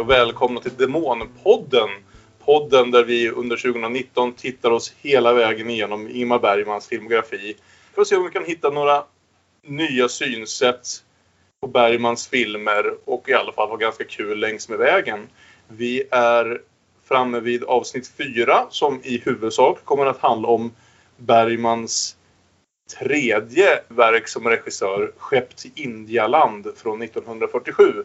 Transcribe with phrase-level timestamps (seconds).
[0.00, 1.88] och välkomna till Demonpodden.
[2.44, 7.56] Podden där vi under 2019 tittar oss hela vägen igenom Ingmar Bergmans filmografi
[7.94, 9.04] för att se om vi kan hitta några
[9.62, 10.86] nya synsätt
[11.60, 15.28] på Bergmans filmer och i alla fall ha ganska kul längs med vägen.
[15.68, 16.60] Vi är
[17.04, 20.72] framme vid avsnitt fyra som i huvudsak kommer att handla om
[21.16, 22.16] Bergmans
[22.98, 28.04] tredje verk som regissör, Skepp till Indialand från 1947.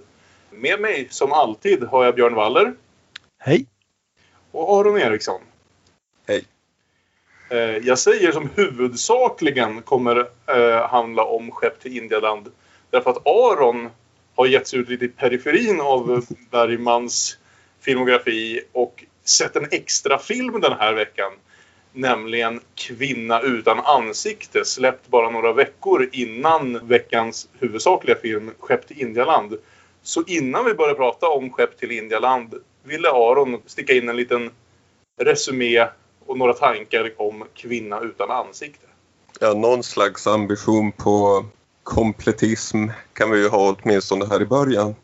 [0.58, 2.74] Med mig som alltid har jag Björn Waller.
[3.40, 3.66] Hej.
[4.52, 5.42] Och Aron Eriksson.
[6.28, 6.46] Hej.
[7.50, 12.52] Eh, jag säger som huvudsakligen kommer eh, handla om Skepp till Indialand.
[12.90, 13.90] Därför att Aron
[14.36, 17.38] har gett sig ut lite i periferin av Bergmans
[17.80, 21.32] filmografi och sett en extra film den här veckan.
[21.94, 29.58] Nämligen Kvinna utan ansikte släppt bara några veckor innan veckans huvudsakliga film Skepp till Indialand.
[30.06, 32.54] Så innan vi börjar prata om Skepp till Indialand
[32.84, 34.52] ville Aron sticka in en liten
[35.22, 35.88] resumé
[36.26, 38.88] och några tankar om Kvinna utan ansikte.
[39.40, 41.46] Ja, någon slags ambition på
[41.84, 44.96] kompletism kan vi ju ha åtminstone här i början.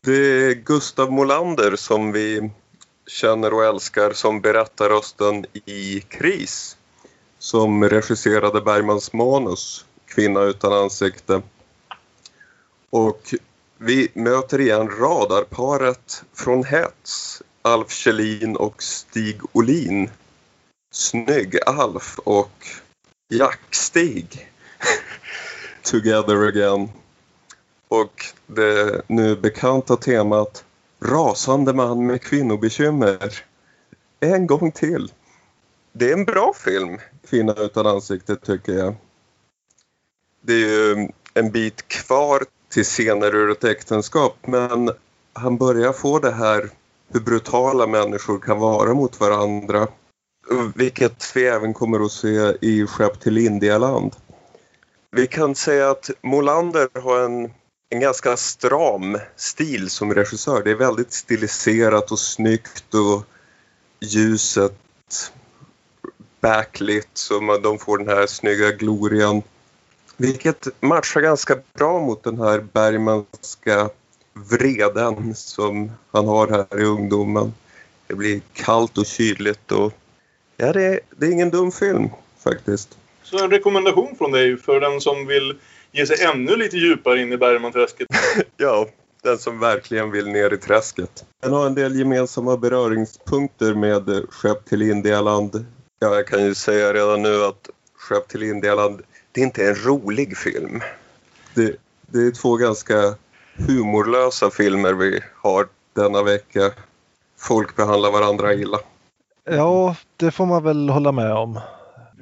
[0.00, 2.50] Det är Gustav Molander som vi
[3.06, 6.76] känner och älskar som berättarrösten i Kris
[7.38, 11.42] som regisserade Bergmans manus Kvinna utan ansikte.
[12.90, 13.34] Och
[13.78, 20.10] vi möter igen radarparet från Hets, Alf Kjellin och Stig Olin.
[20.94, 22.66] Snygg-Alf och
[23.34, 24.50] Jack-Stig.
[25.82, 26.88] Together again.
[27.88, 30.64] Och det nu bekanta temat
[31.00, 33.44] Rasande man med kvinnobekymmer.
[34.20, 35.12] En gång till.
[35.92, 38.94] Det är en bra film, Kvinna utan ansikte, tycker jag.
[40.40, 42.42] Det är ju en bit kvar
[42.78, 44.90] till scener ur ett äktenskap men
[45.32, 46.70] han börjar få det här
[47.12, 49.88] hur brutala människor kan vara mot varandra.
[50.74, 54.16] Vilket vi även kommer att se i Skepp till Indialand.
[55.10, 57.52] Vi kan säga att Molander har en,
[57.90, 60.62] en ganska stram stil som regissör.
[60.62, 63.24] Det är väldigt stiliserat och snyggt och
[64.00, 65.32] ljuset
[66.40, 69.42] backlit så de får den här snygga glorian.
[70.20, 73.90] Vilket matchar ganska bra mot den här Bergmanska
[74.34, 77.54] vreden som han har här i ungdomen.
[78.06, 79.92] Det blir kallt och kyligt och
[80.56, 82.08] ja, det är, det är ingen dum film
[82.38, 82.98] faktiskt.
[83.22, 85.58] Så en rekommendation från dig för den som vill
[85.92, 88.08] ge sig ännu lite djupare in i Bergmanträsket.
[88.56, 88.86] ja,
[89.22, 91.24] den som verkligen vill ner i träsket.
[91.42, 95.66] Den har en del gemensamma beröringspunkter med Skepp till Indialand.
[95.98, 99.02] Ja, jag kan ju säga redan nu att Skepp till Indialand,
[99.38, 100.80] det är inte en rolig film.
[101.54, 101.76] Det,
[102.06, 103.14] det är två ganska
[103.56, 106.70] humorlösa filmer vi har denna vecka.
[107.38, 108.78] Folk behandlar varandra illa.
[109.50, 111.60] Ja, det får man väl hålla med om.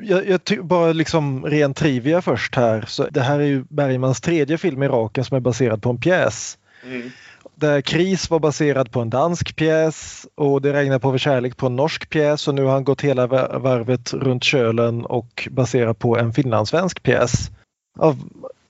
[0.00, 2.84] Jag, jag bara liksom ren trivia först här.
[2.88, 6.00] Så det här är ju Bergmans tredje film i raken som är baserad på en
[6.00, 6.58] pjäs.
[6.84, 7.10] Mm.
[7.58, 11.66] Där Kris var baserad på en dansk pjäs och Det regnar på vår kärlek på
[11.66, 13.26] en norsk pjäs och nu har han gått hela
[13.58, 17.50] varvet runt kölen och baserat på en finlandssvensk pjäs
[17.98, 18.16] av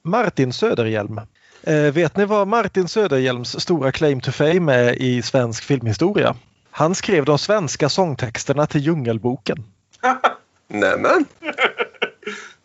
[0.03, 1.21] Martin Söderhjelm.
[1.63, 6.37] Eh, vet ni vad Martin Söderhjelms stora claim to fame är i svensk filmhistoria?
[6.71, 9.65] Han skrev de svenska sångtexterna till Djungelboken.
[10.69, 11.25] Nämen!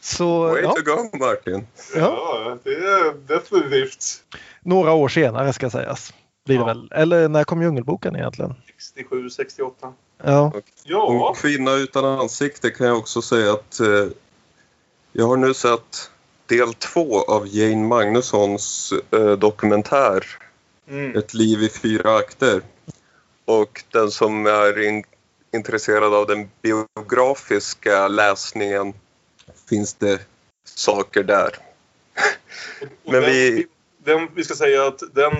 [0.00, 0.72] Så, Way ja.
[0.72, 1.66] to go Martin!
[1.94, 2.00] Ja.
[2.00, 4.04] ja, det är definitivt.
[4.60, 6.14] Några år senare ska sägas.
[6.46, 6.62] Blir ja.
[6.62, 6.88] det väl.
[6.92, 8.54] Eller när kom Djungelboken egentligen?
[8.76, 9.92] 67, 68.
[10.24, 10.52] Ja.
[10.54, 11.02] Och, ja.
[11.02, 14.06] Och Kvinna utan ansikte kan jag också säga att eh,
[15.12, 16.10] jag har nu sett
[16.46, 20.26] del två av Jane Magnussons eh, dokumentär
[20.88, 21.16] mm.
[21.16, 22.62] Ett liv i fyra akter.
[23.44, 25.04] Och den som är in,
[25.52, 28.94] intresserad av den biografiska läsningen
[29.70, 30.20] finns det
[30.64, 31.56] saker där.
[33.04, 33.66] Och Men den, vi...
[34.04, 35.32] Den, vi ska säga att den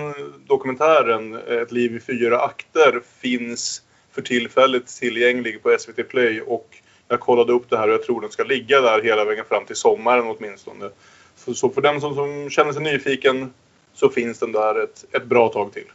[0.47, 3.81] dokumentären, Ett liv i fyra akter, finns
[4.11, 8.21] för tillfället tillgänglig på SVT Play och jag kollade upp det här och jag tror
[8.21, 10.89] den ska ligga där hela vägen fram till sommaren åtminstone.
[11.35, 13.53] Så, så för den som, som känner sig nyfiken
[13.93, 15.91] så finns den där ett, ett bra tag till.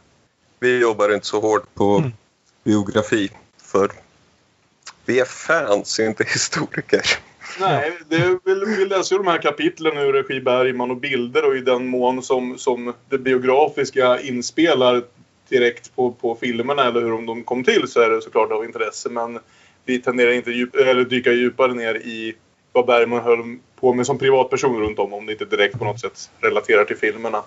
[0.59, 2.11] Vi jobbar inte så hårt på mm.
[2.63, 3.31] biografi
[3.61, 3.91] för
[5.05, 7.19] vi är fans, inte historiker.
[7.59, 11.57] Nej, det, vi, vi läser ju de här kapitlen ur regi Bergman och bilder och
[11.57, 15.03] i den mån som, som det biografiska inspelar
[15.49, 19.09] direkt på, på filmerna eller hur de kom till så är det såklart av intresse.
[19.09, 19.39] Men
[19.85, 22.35] vi tenderar inte djup, eller dyka djupare ner i
[22.71, 25.99] vad Bergman höll på med som privatperson runt om om det inte direkt på något
[25.99, 27.43] sätt relaterar till filmerna.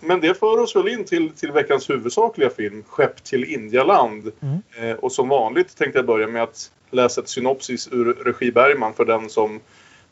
[0.00, 4.32] Men det för oss väl in till, till veckans huvudsakliga film, Skepp till Indialand.
[4.40, 4.58] Mm.
[4.78, 8.94] Eh, och som vanligt tänkte jag börja med att läsa ett synopsis ur regi Bergman
[8.94, 9.60] för den som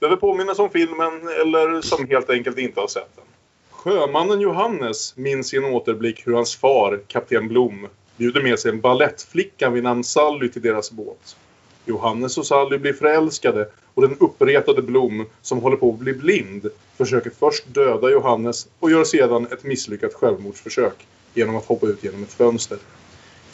[0.01, 3.25] behöver påminnas om filmen eller som helt enkelt inte har sett den.
[3.71, 7.87] Sjömannen Johannes minns i en återblick hur hans far, kapten Blom,
[8.17, 11.37] bjuder med sig en ballettflicka vid namn Sally till deras båt.
[11.85, 16.71] Johannes och Sally blir förälskade och den uppretade Blom, som håller på att bli blind,
[16.97, 22.23] försöker först döda Johannes och gör sedan ett misslyckat självmordsförsök genom att hoppa ut genom
[22.23, 22.79] ett fönster.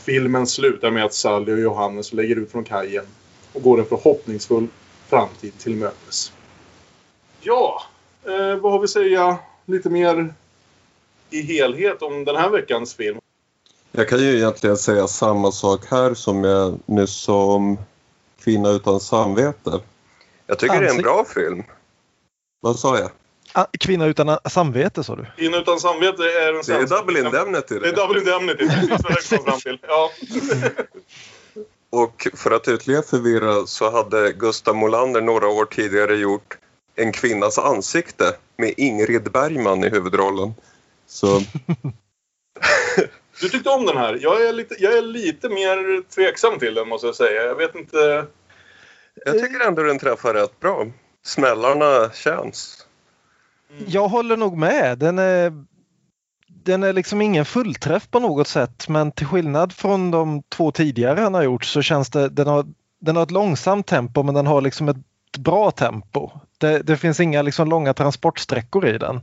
[0.04, 3.04] Filmen slutar med att Sally och Johannes lägger ut från kajen
[3.52, 4.66] och går en förhoppningsfull
[5.08, 6.32] framtid till mötes.
[7.40, 7.82] Ja,
[8.24, 10.34] eh, vad har vi att säga lite mer
[11.30, 13.18] i helhet om den här veckans film?
[13.92, 17.78] Jag kan ju egentligen säga samma sak här som jag nyss sa om
[18.40, 19.80] Kvinna utan samvete.
[20.46, 21.62] Jag tycker det är en bra film.
[22.60, 23.10] Vad sa jag?
[23.56, 25.26] Ah, Kvinna utan samvete sa du?
[25.36, 27.78] Kvinna utan samvete är en Det är Double Indemnity.
[27.78, 28.68] Det är Double Indemnity,
[29.06, 29.78] precis vad fram till.
[29.88, 30.10] Ja.
[31.90, 36.58] Och för att ytterligare förvirra så hade Gustav Molander några år tidigare gjort
[36.94, 40.54] En kvinnas ansikte med Ingrid Bergman i huvudrollen.
[41.06, 41.40] Så
[43.40, 44.18] Du tyckte om den här.
[44.20, 47.42] Jag är, lite, jag är lite mer tveksam till den måste jag säga.
[47.42, 48.26] Jag vet inte...
[49.24, 50.86] jag tycker ändå den träffar rätt bra.
[51.24, 52.86] Smällarna känns.
[53.79, 53.91] Mm.
[53.91, 54.99] Jag håller nog med.
[54.99, 55.53] Den är,
[56.49, 61.21] den är liksom ingen fullträff på något sätt men till skillnad från de två tidigare
[61.21, 62.67] han har gjort så känns det, den har,
[63.00, 64.97] den har ett långsamt tempo men den har liksom ett
[65.38, 66.31] bra tempo.
[66.59, 69.21] Det, det finns inga liksom långa transportsträckor i den.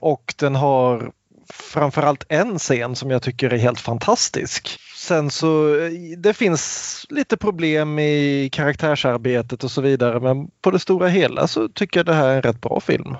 [0.00, 1.12] Och den har
[1.52, 4.78] framförallt en scen som jag tycker är helt fantastisk.
[4.96, 5.76] Sen så
[6.18, 11.68] det finns lite problem i karaktärsarbetet och så vidare men på det stora hela så
[11.68, 13.16] tycker jag det här är en rätt bra film.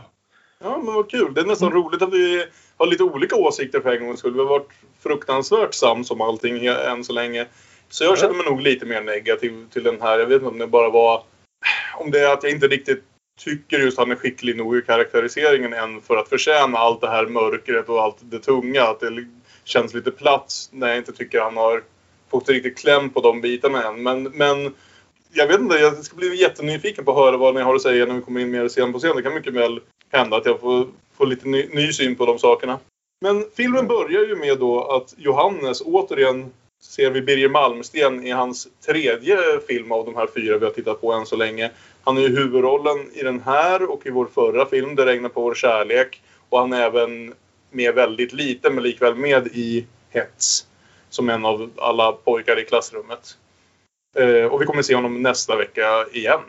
[0.65, 1.35] Ja, men vad kul.
[1.35, 2.47] Det är nästan roligt att vi
[2.77, 4.33] har lite olika åsikter för en gångs skull.
[4.33, 4.73] Vi har varit
[5.03, 7.47] fruktansvärt sams om allting än så länge.
[7.89, 10.19] Så jag känner mig nog lite mer negativ till den här.
[10.19, 11.23] Jag vet inte om det bara var...
[11.95, 13.05] Om det är att jag inte riktigt
[13.41, 17.27] tycker just han är skicklig nog i karaktäriseringen än för att förtjäna allt det här
[17.27, 18.83] mörkret och allt det tunga.
[18.83, 19.29] Att det
[19.65, 21.83] känns lite platt när jag inte tycker han har
[22.31, 24.03] fått riktigt kläm på de bitarna än.
[24.03, 24.75] Men, men
[25.33, 28.07] jag vet inte, jag ska bli jättenyfiken på att höra vad ni har att säga
[28.07, 29.17] när vi kommer in mer scen på scen.
[29.17, 29.81] Det kan mycket väl
[30.17, 32.79] hända att jag får, får lite ny, ny syn på de sakerna.
[33.21, 36.53] Men filmen börjar ju med då att Johannes återigen
[36.83, 39.39] ser vi Birger Malmsten i hans tredje
[39.69, 41.71] film av de här fyra vi har tittat på än så länge.
[42.05, 45.43] Han är ju huvudrollen i den här och i vår förra film Det regnar på
[45.43, 46.23] vår kärlek.
[46.49, 47.35] Och han är även
[47.71, 50.67] med väldigt lite men likväl med i Hets.
[51.11, 53.37] Som en av alla pojkar i klassrummet.
[54.17, 56.41] Eh, och vi kommer se honom nästa vecka igen.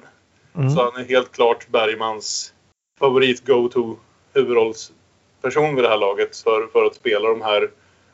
[0.56, 0.70] Mm.
[0.70, 2.54] Så han är helt klart Bergmans
[3.00, 3.96] favorit go-to
[4.34, 7.70] huvudrollsperson vid det här laget för, för att spela de här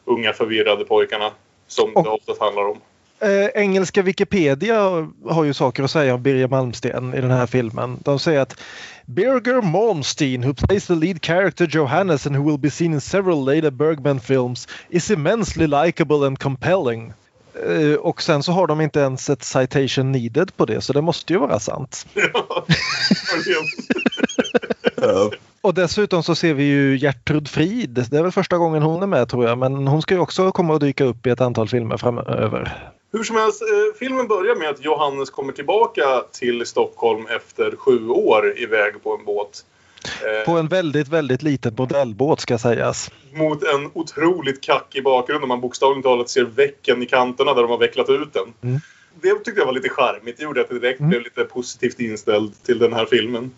[0.06, 1.31] unga förvirrade pojkarna
[1.68, 2.78] som Och- det oftast handlar om.
[3.19, 7.97] Eh, engelska Wikipedia har ju saker att säga om Birger Malmsten i den här filmen.
[8.04, 8.59] De säger att
[9.06, 13.45] Birger Malmsteen, who plays the lead character Johannes and who will be seen in several
[13.45, 17.14] later Bergman films, is immensely likable and compelling.
[17.56, 21.02] Eh, och sen så har de inte ens ett citation needed på det så det
[21.02, 22.08] måste ju vara sant.
[24.96, 25.31] Ja.
[25.62, 28.08] Och dessutom så ser vi ju Gertrud Frid.
[28.12, 30.52] Det är väl första gången hon är med tror jag men hon ska ju också
[30.52, 32.92] komma att dyka upp i ett antal filmer framöver.
[33.14, 38.10] Hur som helst, eh, filmen börjar med att Johannes kommer tillbaka till Stockholm efter sju
[38.10, 39.66] år iväg på en båt.
[40.06, 43.12] Eh, På en väldigt, väldigt liten modellbåt ska sägas.
[43.34, 47.72] Mot en otroligt kackig bakgrund där man bokstavligt talat ser vecken i kanterna där de
[47.72, 48.54] har vecklat ut den.
[48.64, 48.80] Mm.
[49.22, 50.38] Det tyckte jag var lite charmigt.
[50.38, 51.10] Det gjorde att jag direkt Mm.
[51.10, 53.52] blev lite positivt inställd till den här filmen.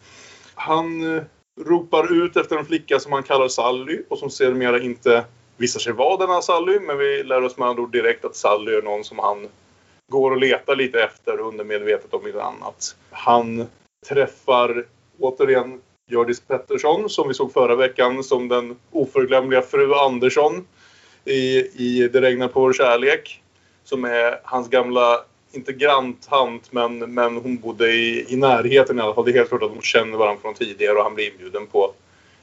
[0.55, 1.23] Han eh,
[1.65, 5.25] ropar ut efter en flicka som han kallar Sally och som sedermera inte
[5.57, 6.79] visar sig vara denna Sally.
[6.79, 9.47] Men vi lär oss med andra ord direkt att Sally är någon som han
[10.11, 12.95] går och letar lite efter undermedvetet om inte annat.
[13.11, 13.67] Han
[14.09, 14.85] träffar
[15.19, 20.67] återigen Hjördis Pettersson som vi såg förra veckan som den oförglömliga fru Andersson
[21.25, 23.39] i, i Det regnar på vår kärlek.
[23.83, 25.19] Som är hans gamla,
[25.51, 29.25] inte granntant, men, men hon bodde i, i närheten i alla fall.
[29.25, 31.93] Det är helt klart att de känner varandra från tidigare och han blir inbjuden på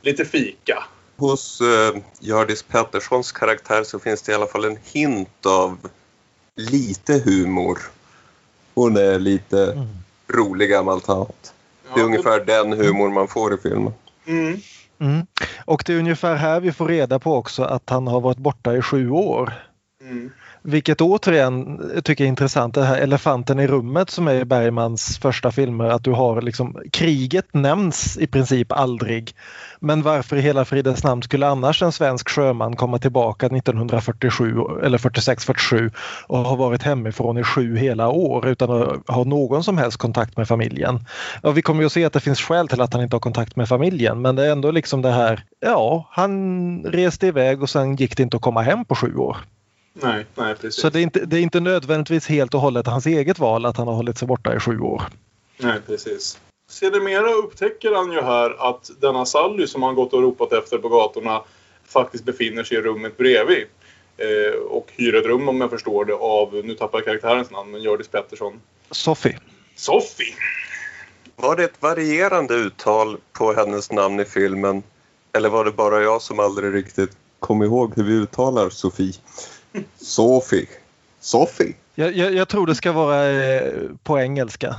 [0.02, 0.84] lite fika.
[1.16, 5.78] Hos uh, Hjördis Petterssons karaktär så finns det i alla fall en hint av
[6.56, 7.78] lite humor.
[8.74, 9.86] Hon är lite Mm.
[10.28, 11.54] rolig gammal tant.
[11.94, 13.92] Det är ungefär den humor man får i filmen.
[14.26, 14.60] Mm.
[15.00, 15.26] Mm.
[15.64, 18.76] Och det är ungefär här vi får reda på också att han har varit borta
[18.76, 19.52] i sju år.
[20.02, 20.30] Mm.
[20.62, 25.18] Vilket återigen tycker jag är intressant, det här elefanten i rummet som är i Bergmans
[25.18, 29.34] första filmer, att du har liksom kriget nämns i princip aldrig.
[29.80, 34.98] Men varför i hela fridens namn skulle annars en svensk sjöman komma tillbaka 1947 eller
[34.98, 35.92] 46-47
[36.26, 40.36] och ha varit hemifrån i sju hela år utan att ha någon som helst kontakt
[40.36, 41.06] med familjen.
[41.42, 43.20] Och vi kommer ju att se att det finns skäl till att han inte har
[43.20, 47.70] kontakt med familjen men det är ändå liksom det här, ja, han reste iväg och
[47.70, 49.36] sen gick det inte att komma hem på sju år.
[49.92, 50.80] Nej, nej precis.
[50.80, 53.76] Så det är, inte, det är inte nödvändigtvis helt och hållet hans eget val att
[53.76, 55.02] han har hållit sig borta i sju år.
[55.56, 56.38] Nej, precis.
[56.68, 60.88] Sedermera upptäcker han ju här att denna Sally som han gått och ropat efter på
[60.88, 61.42] gatorna
[61.84, 63.64] faktiskt befinner sig i rummet bredvid.
[64.16, 67.70] Eh, och hyr ett rum om jag förstår det av, nu tappar jag karaktärens namn,
[67.70, 68.60] men Hjördis Pettersson.
[68.90, 69.38] Sofie.
[69.74, 70.34] Sofie!
[71.36, 74.82] Var det ett varierande uttal på hennes namn i filmen?
[75.32, 79.14] Eller var det bara jag som aldrig riktigt kom ihåg hur vi uttalar Sofie?
[79.96, 80.68] Sophie.
[81.20, 81.74] Sophie?
[81.94, 83.72] Jag, jag, jag, tror det ska vara eh,
[84.02, 84.76] på engelska.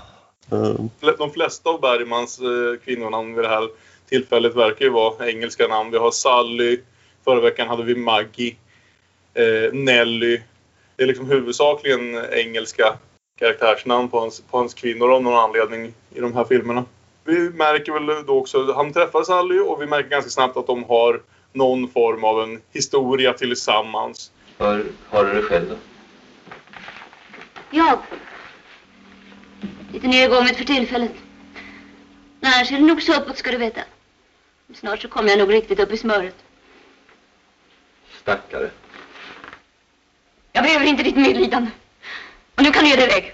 [0.51, 0.89] Mm.
[1.17, 3.69] De flesta av Bergmans eh, kvinnonamn vid det här
[4.09, 5.91] tillfället verkar ju vara engelska namn.
[5.91, 6.79] Vi har Sally,
[7.23, 8.55] förra veckan hade vi Maggie,
[9.33, 10.41] eh, Nelly.
[10.95, 12.97] Det är liksom huvudsakligen engelska
[13.39, 16.85] karaktärsnamn på hans, på hans kvinnor av någon anledning i de här filmerna.
[17.23, 20.83] Vi märker väl då också, han träffar Sally och vi märker ganska snabbt att de
[20.83, 21.21] har
[21.53, 24.31] någon form av en historia tillsammans.
[24.61, 25.75] Hur har du det själv då?
[27.69, 27.99] Jag?
[29.93, 31.11] Lite nedgånget för tillfället.
[32.39, 33.81] Men annars är det nog så uppåt ska du veta.
[34.73, 36.35] Snart så kommer jag nog riktigt upp i smöret.
[38.21, 38.69] Stackare.
[40.51, 41.71] Jag behöver inte ditt medlidande.
[42.55, 43.33] Och nu kan du ge dig iväg.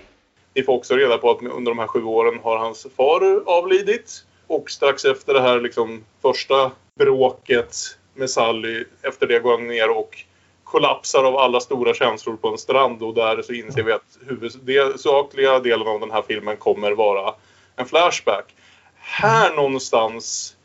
[0.54, 4.26] Vi får också reda på att under de här sju åren har hans far avlidit.
[4.48, 7.76] Och strax efter det här liksom första bråket
[8.14, 10.26] med Sally, efter det går han ner och
[10.72, 15.60] kollapsar av alla stora känslor på en strand och där så inser vi att huvudsakliga
[15.60, 17.34] delen av den här filmen kommer vara
[17.76, 18.56] en flashback.
[18.96, 20.56] Här någonstans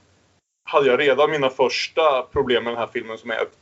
[0.65, 3.53] hade jag redan mina första problem med den här filmen som är att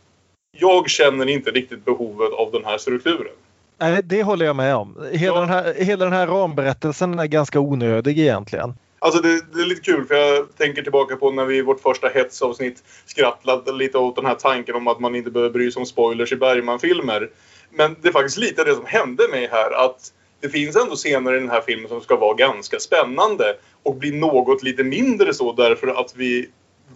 [0.59, 3.33] jag känner inte riktigt behovet av den här strukturen.
[3.79, 4.97] Nej, det håller jag med om.
[5.13, 5.41] Hela, ja.
[5.41, 8.75] den, här, hela den här ramberättelsen är ganska onödig egentligen.
[9.03, 11.81] Alltså det, det, är lite kul för jag tänker tillbaka på när vi i vårt
[11.81, 15.81] första hetsavsnitt skrattade lite åt den här tanken om att man inte behöver bry sig
[15.81, 17.31] om spoilers i Bergman-filmer.
[17.71, 21.35] Men det är faktiskt lite det som hände mig här att det finns ändå scener
[21.35, 25.53] i den här filmen som ska vara ganska spännande och bli något lite mindre så
[25.53, 26.49] därför att vi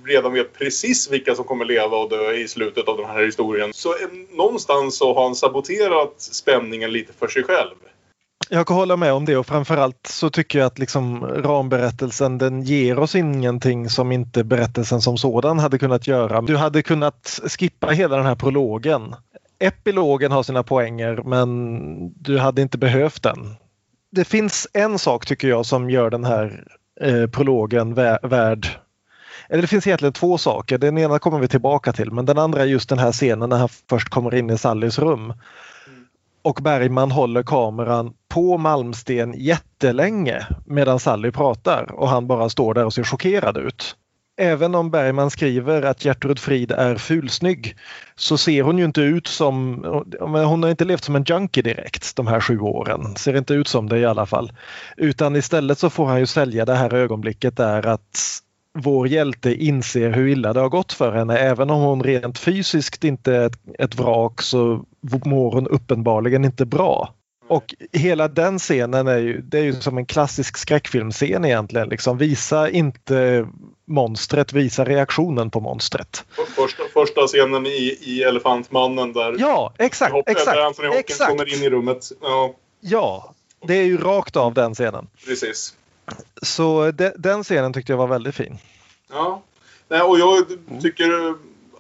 [0.05, 3.73] redan vet precis vilka som kommer leva och dö i slutet av den här historien.
[3.73, 7.75] Så eh, någonstans så har han saboterat spänningen lite för sig själv.
[8.55, 12.63] Jag kan hålla med om det och framförallt så tycker jag att liksom ramberättelsen den
[12.63, 16.41] ger oss ingenting som inte berättelsen som sådan hade kunnat göra.
[16.41, 19.15] Du hade kunnat skippa hela den här prologen.
[19.59, 23.57] Epilogen har sina poänger men du hade inte behövt den.
[24.13, 26.65] Det finns en sak tycker jag som gör den här
[27.01, 28.69] eh, prologen värd
[29.49, 30.79] eller det finns egentligen två saker.
[30.79, 33.57] Den ena kommer vi tillbaka till men den andra är just den här scenen när
[33.57, 35.33] han först kommer in i Sallys rum
[36.45, 42.85] och Bergman håller kameran på Malmsten jättelänge medan Sally pratar och han bara står där
[42.85, 43.97] och ser chockerad ut.
[44.37, 47.77] Även om Bergman skriver att Gertrud Frid är fulsnygg
[48.17, 49.85] så ser hon ju inte ut som,
[50.21, 53.69] hon har inte levt som en junkie direkt de här sju åren, ser inte ut
[53.69, 54.53] som det i alla fall.
[54.97, 58.41] Utan istället så får han ju sälja det här ögonblicket där att
[58.79, 61.39] vår hjälte inser hur illa det har gått för henne.
[61.39, 64.85] Även om hon rent fysiskt inte är ett, ett vrak så
[65.25, 67.15] mår hon uppenbarligen inte bra.
[67.49, 71.89] Och hela den scenen är ju, det är ju som en klassisk skräckfilmscen egentligen.
[71.89, 73.47] Liksom, visa inte
[73.87, 76.25] monstret, visa reaktionen på monstret.
[76.57, 80.13] Första, första scenen i, i Elefantmannen där Ja, exakt.
[80.13, 81.31] Hopp, exakt, där Anthony Hopkins exakt.
[81.31, 82.09] kommer in i rummet.
[82.23, 82.55] Ja.
[82.81, 83.35] ja,
[83.67, 85.07] det är ju rakt av den scenen.
[85.27, 85.75] Precis.
[86.43, 88.59] Så de, den scenen tyckte jag var väldigt fin.
[89.11, 89.43] Ja.
[89.89, 90.45] Nej, och jag
[90.83, 91.35] tycker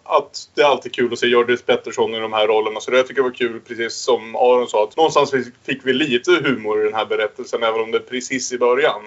[0.04, 2.80] att det är alltid kul att se Hjördis Pettersson i de här rollerna.
[2.80, 5.92] Så det jag tycker jag var kul, precis som Aron sa, att någonstans fick vi
[5.92, 9.02] lite humor i den här berättelsen, även om det är precis i början.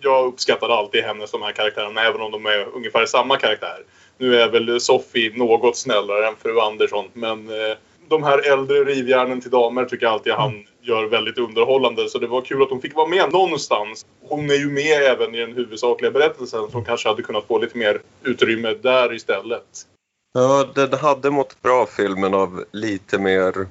[0.00, 3.78] Jag uppskattade alltid henne som de här karaktärerna, även om de är ungefär samma karaktär.
[4.18, 7.76] Nu är väl Sofie något snällare än fru Andersson, men eh,
[8.08, 12.08] de här äldre rivjärnen till damer tycker jag alltid han gör väldigt underhållande.
[12.08, 14.06] Så det var kul att hon fick vara med någonstans.
[14.22, 17.78] Hon är ju med även i den huvudsakliga berättelsen som kanske hade kunnat få lite
[17.78, 19.86] mer utrymme där istället.
[20.34, 23.66] Ja, den hade mått bra filmen av lite mer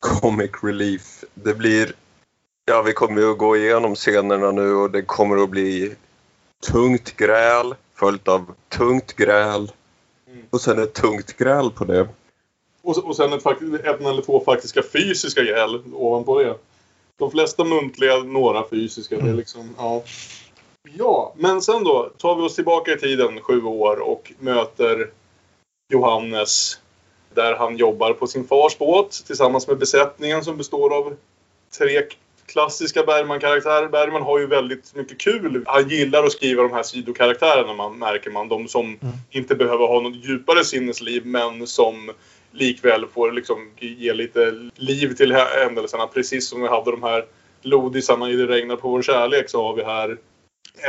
[0.00, 1.24] comic relief.
[1.34, 1.92] Det blir...
[2.64, 5.94] Ja, vi kommer ju att gå igenom scenerna nu och det kommer att bli
[6.72, 9.72] tungt gräl följt av tungt gräl
[10.50, 12.08] och sen ett tungt gräl på det.
[12.84, 13.46] Och, och sen ett,
[13.84, 16.54] en eller två faktiska fysiska ihjäl ovanpå det.
[17.16, 19.14] De flesta muntliga, några fysiska.
[19.14, 19.36] Det är mm.
[19.36, 20.02] liksom, ja.
[20.98, 25.10] ja, men sen då tar vi oss tillbaka i tiden sju år och möter
[25.92, 26.78] Johannes
[27.34, 31.16] där han jobbar på sin fars båt tillsammans med besättningen som består av
[31.78, 32.02] tre
[32.46, 33.88] klassiska Bergman-karaktärer.
[33.88, 35.64] Bergman har ju väldigt mycket kul.
[35.66, 38.48] Han gillar att skriva de här sidokaraktärerna man, märker man.
[38.48, 39.14] De som mm.
[39.30, 42.10] inte behöver ha något djupare sinnesliv men som
[42.54, 46.06] likväl får liksom ge lite liv till händelserna.
[46.06, 47.24] Precis som vi hade de här
[47.62, 50.18] lodisarna i Det regnar på vår kärlek så har vi här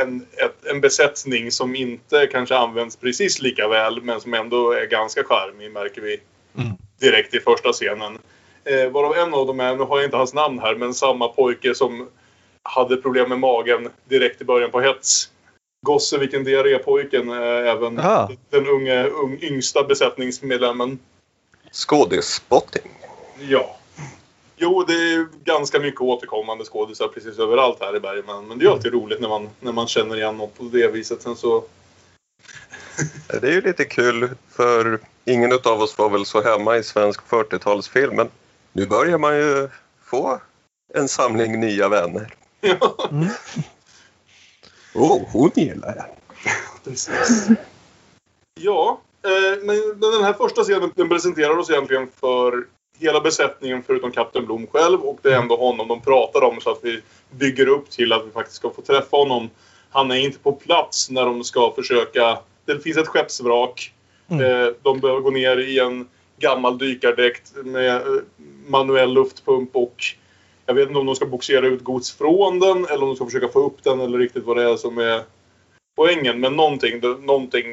[0.00, 4.86] en, ett, en besättning som inte kanske används precis lika väl men som ändå är
[4.86, 6.20] ganska charmig märker vi
[6.58, 6.76] mm.
[7.00, 8.18] direkt i första scenen.
[8.64, 11.28] Eh, varav en av dem är, nu har jag inte hans namn här, men samma
[11.28, 12.08] pojke som
[12.62, 15.30] hade problem med magen direkt i början på hets.
[15.86, 18.30] Gosse vilken diarrépojken är även Aha.
[18.50, 20.98] den unge, un, yngsta besättningsmedlemmen.
[21.76, 22.90] Skådisspotting.
[23.38, 23.76] Ja.
[24.56, 28.48] Jo, det är ganska mycket återkommande skådisar precis överallt här i Bergman.
[28.48, 31.22] Men det är alltid roligt när man, när man känner igen något på det viset.
[31.22, 31.64] Sen så...
[33.40, 37.20] det är ju lite kul för ingen av oss var väl så hemma i svensk
[37.28, 38.14] 40-talsfilm.
[38.14, 38.28] Men
[38.72, 39.68] nu börjar man ju
[40.04, 40.40] få
[40.94, 42.34] en samling nya vänner.
[42.60, 43.08] Ja.
[43.10, 43.28] Mm.
[44.94, 46.06] Oh, hon gillar jag.
[46.84, 47.48] Precis.
[48.54, 49.00] Ja,
[49.62, 52.66] men den här första scenen den presenterar oss egentligen för
[52.98, 56.70] hela besättningen förutom Kapten Blom själv och det är ändå honom de pratar om så
[56.70, 59.50] att vi bygger upp till att vi faktiskt ska få träffa honom.
[59.90, 62.38] Han är inte på plats när de ska försöka...
[62.64, 63.92] Det finns ett skeppsvrak.
[64.28, 64.44] Mm.
[64.44, 68.02] Eh, de behöver gå ner i en gammal dykardräkt med eh,
[68.66, 70.04] manuell luftpump och
[70.66, 73.24] jag vet inte om de ska boxera ut gods från den eller om de ska
[73.24, 75.22] försöka få upp den eller riktigt vad det är som är
[75.96, 76.40] poängen.
[76.40, 77.64] Men någonting, någonting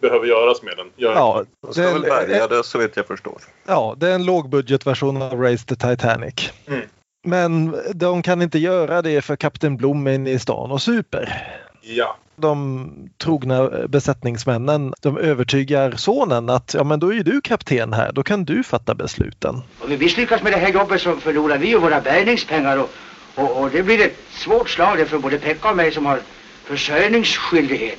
[0.00, 0.86] behöver göras med den.
[0.96, 3.40] Gör ja, de ska väl bärga det så vet jag förstår.
[3.66, 6.52] Ja, det är en lågbudgetversion av Race the Titanic.
[6.66, 6.80] Mm.
[7.24, 11.52] Men de kan inte göra det för Kapten Blom är inne i stan och super.
[11.82, 17.92] Ja de trogna besättningsmännen de övertygar sonen att ja men då är ju du kapten
[17.92, 19.62] här, då kan du fatta besluten.
[19.80, 22.90] Om vi misslyckas med det här jobbet så förlorar vi ju våra bärgningspengar och,
[23.34, 26.20] och, och det blir ett svårt slag för både Pekka och mig som har
[26.66, 27.98] försörjningsskyldighet.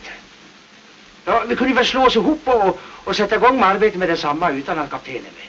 [1.26, 4.52] Ja, vi kunde väl slå oss ihop och, och sätta igång med arbetet med detsamma
[4.52, 5.48] utan att kaptenen med.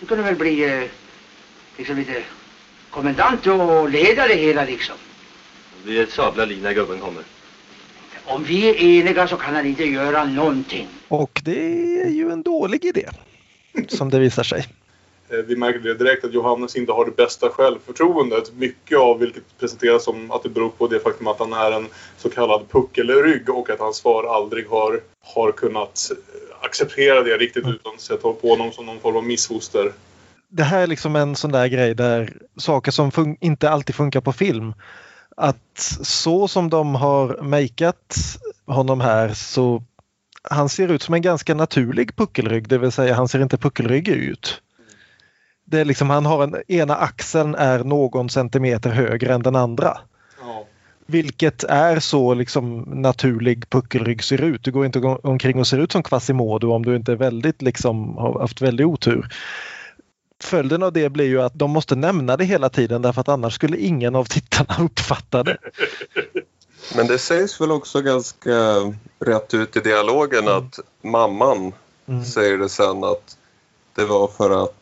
[0.00, 0.82] Du kunde väl bli eh,
[1.76, 2.22] liksom lite
[2.90, 4.94] kommendant och leda det hela liksom.
[5.84, 7.22] Vi är ett sabla liv när gubben kommer.
[8.24, 10.86] Om vi är eniga så kan han inte göra någonting.
[11.08, 13.08] Och det är ju en dålig idé.
[13.88, 14.66] Som det visar sig.
[15.30, 18.52] Eh, vi märker det direkt att Johannes inte har det bästa självförtroendet.
[18.54, 21.86] Mycket av vilket presenteras som att det beror på det faktum att han är en
[22.16, 27.64] så kallad puckelrygg och att hans far aldrig har, har kunnat eh, acceptera det riktigt
[27.64, 27.74] mm.
[27.74, 29.92] utan sätta på honom som någon form av missfoster.
[30.48, 34.32] Det här är liksom en sån där grej där saker som inte alltid funkar på
[34.32, 34.74] film
[35.36, 38.16] att så som de har makeat
[38.66, 39.82] honom här så
[40.42, 44.14] han ser ut som en ganska naturlig puckelrygg, det vill säga han ser inte puckelryggig
[44.14, 44.62] ut.
[45.70, 49.98] Det är liksom, han har en, ena axeln är någon centimeter högre än den andra.
[50.40, 50.66] Ja.
[51.06, 54.64] Vilket är så liksom naturlig puckelrygg ser ut.
[54.64, 58.16] Du går inte omkring och ser ut som Quasimodo om du inte är väldigt liksom,
[58.16, 59.28] har haft väldigt otur
[60.40, 63.54] följden av det blir ju att de måste nämna det hela tiden därför att annars
[63.54, 65.58] skulle ingen av tittarna uppfatta det.
[66.96, 68.52] Men det sägs väl också ganska
[69.18, 70.56] rätt ut i dialogen mm.
[70.56, 71.72] att mamman
[72.06, 72.24] mm.
[72.24, 73.36] säger det sen att
[73.94, 74.77] det var för att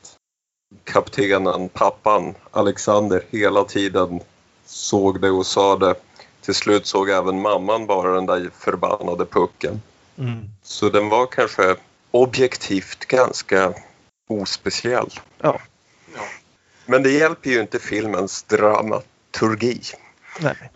[0.84, 4.20] kaptenen, pappan, Alexander hela tiden
[4.64, 5.94] såg det och sa det.
[6.40, 9.82] Till slut såg även mamman bara den där förbannade pucken.
[10.18, 10.44] Mm.
[10.62, 11.76] Så den var kanske
[12.10, 13.74] objektivt ganska
[14.28, 15.10] ospeciell.
[15.40, 15.60] Ja.
[16.14, 16.20] ja.
[16.86, 19.80] Men det hjälper ju inte filmens dramaturgi.
[20.40, 20.70] Nej.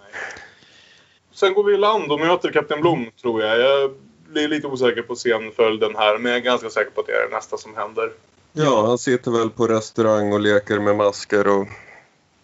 [1.33, 3.61] Sen går vi i land och möter Kapten Blom, tror jag.
[3.61, 3.95] Jag
[4.29, 7.29] blir lite osäker på scenföljden här, men jag är ganska säker på att det är
[7.29, 8.13] det nästa som händer.
[8.53, 11.69] Ja, han sitter väl på restaurang och leker med masker och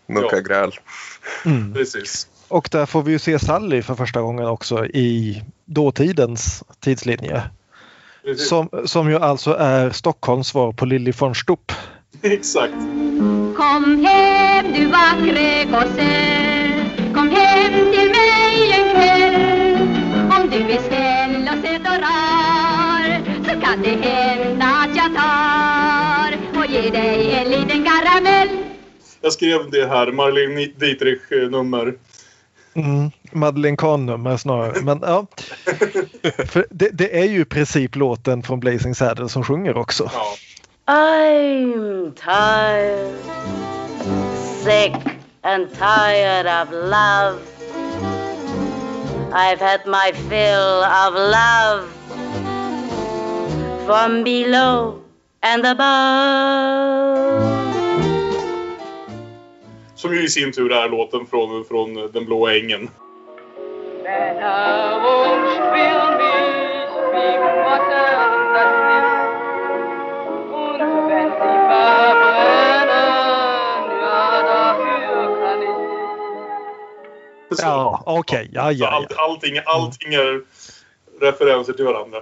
[0.07, 0.40] muckar ja.
[0.40, 0.73] gräl.
[1.45, 1.75] Mm.
[1.75, 2.29] Precis.
[2.49, 7.42] Och där får vi ju se Sally för första gången också i dåtidens tidslinje.
[8.37, 11.73] Som, som ju alltså är Stockholms svar på Lilly von Stupp.
[12.23, 12.75] Exakt.
[13.57, 16.12] Kom hem du vackre gosse
[17.14, 19.35] Kom hem till mig en kväll
[20.14, 25.56] Om du är snäll och söt och rar Så kan det hända att jag tar
[26.77, 28.49] Ger dig en liten karamell
[29.21, 31.95] Jag skrev det här, Marlene Dietrich-nummer.
[32.75, 34.81] Mm, Madeleine Kahn-nummer snarare.
[34.83, 35.27] Men, ja.
[36.47, 40.11] För det, det, är ju i princip låten från Blazing Saddles som sjunger också.
[40.15, 40.37] Ja.
[40.95, 43.15] I'm tired,
[44.65, 47.39] sick and tired of love.
[49.33, 51.89] I've had my fill of love
[53.87, 55.06] from below
[55.47, 57.07] and above.
[59.95, 62.91] Som ju i sin tur är låten från, från Den blåa ängen.
[77.59, 78.51] Ja, okej.
[78.53, 79.25] Ja, ja, Allt, ja.
[79.25, 80.43] allting, allting är
[81.21, 82.19] referenser till varandra.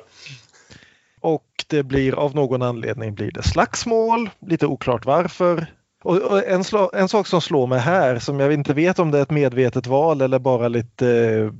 [1.64, 4.30] Och det blir av någon anledning blir det slagsmål.
[4.46, 5.66] Lite oklart varför.
[6.02, 9.18] Och, och en, en sak som slår mig här som jag inte vet om det
[9.18, 11.50] är ett medvetet val eller bara lite eh,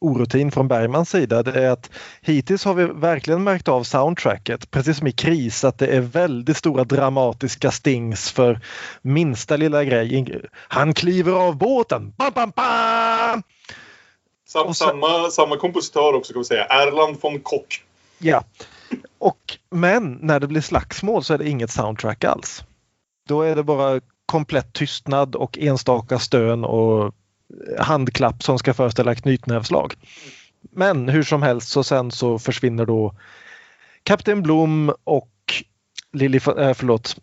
[0.00, 1.42] orutin från Bergmans sida.
[1.42, 1.90] Det är att
[2.20, 6.56] hittills har vi verkligen märkt av soundtracket, precis som i Kris, att det är väldigt
[6.56, 8.60] stora dramatiska stings för
[9.02, 10.40] minsta lilla grej.
[10.54, 12.12] Han kliver av båten!
[12.16, 13.42] Bam, bam, bam!
[14.48, 16.64] Sam, Och sen- samma, samma kompositör också kan vi säga.
[16.64, 17.82] Erland von Kock.
[18.18, 18.44] Ja.
[19.18, 22.64] Och, men när det blir slagsmål så är det inget soundtrack alls.
[23.28, 27.14] Då är det bara komplett tystnad och enstaka stön och
[27.78, 29.94] handklapp som ska föreställa knytnävslag.
[30.70, 33.14] Men hur som helst så sen så försvinner då
[34.02, 35.30] Kapten Blom och
[36.12, 37.16] Lily, äh, förlåt,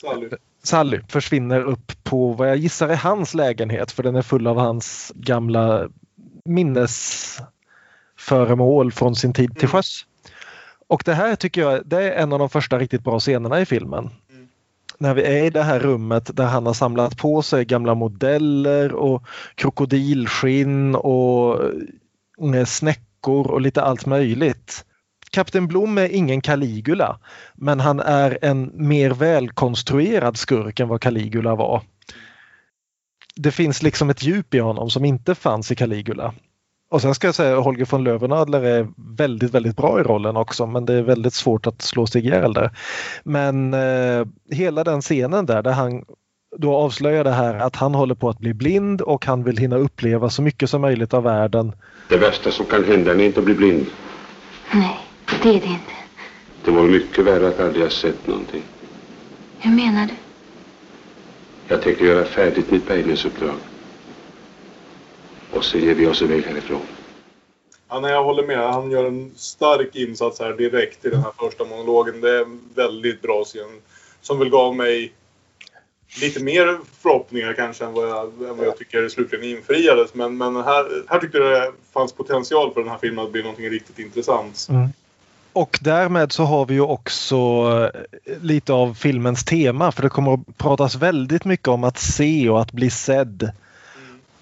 [0.00, 0.28] Sally.
[0.62, 4.58] Sally försvinner upp på vad jag gissar är hans lägenhet för den är full av
[4.58, 5.88] hans gamla
[6.44, 10.06] minnesföremål från sin tid till sjöss.
[10.92, 13.64] Och det här tycker jag det är en av de första riktigt bra scenerna i
[13.64, 14.10] filmen.
[14.30, 14.48] Mm.
[14.98, 18.94] När vi är i det här rummet där han har samlat på sig gamla modeller
[18.94, 21.64] och krokodilskinn och
[22.54, 24.84] eh, snäckor och lite allt möjligt.
[25.30, 27.18] Kapten Blom är ingen Caligula
[27.54, 31.82] men han är en mer välkonstruerad skurk än vad Caligula var.
[33.36, 36.34] Det finns liksom ett djup i honom som inte fanns i Caligula.
[36.92, 40.36] Och sen ska jag säga att Holger von Löwenadler är väldigt, väldigt bra i rollen
[40.36, 42.70] också men det är väldigt svårt att slå sig ihjäl där.
[43.24, 46.04] Men eh, hela den scenen där, där han
[46.56, 49.76] då avslöjar det här att han håller på att bli blind och han vill hinna
[49.76, 51.72] uppleva så mycket som möjligt av världen.
[52.08, 53.86] Det värsta som kan hända är inte att bli blind.
[54.72, 54.98] Nej,
[55.42, 55.92] det är det inte.
[56.64, 58.62] Det vore mycket värre att aldrig ha sett någonting.
[59.58, 60.14] Hur menar du?
[61.68, 63.56] Jag tänker göra färdigt mitt bärgningsuppdrag.
[65.52, 66.86] Och så ger vi oss iväg härifrån.
[67.88, 68.72] Ja, nej, jag håller med.
[68.72, 72.20] Han gör en stark insats här direkt i den här första monologen.
[72.20, 73.80] Det är en väldigt bra scen.
[74.20, 75.12] Som väl gav mig
[76.20, 80.14] lite mer förhoppningar kanske än vad jag, än vad jag tycker slutligen infriades.
[80.14, 83.42] Men, men här, här tyckte jag det fanns potential för den här filmen att bli
[83.42, 84.68] någonting riktigt intressant.
[85.52, 87.36] Och därmed så har vi ju också
[88.26, 92.48] eh, lite av filmens tema för det kommer att pratas väldigt mycket om att se
[92.48, 93.50] och att bli sedd.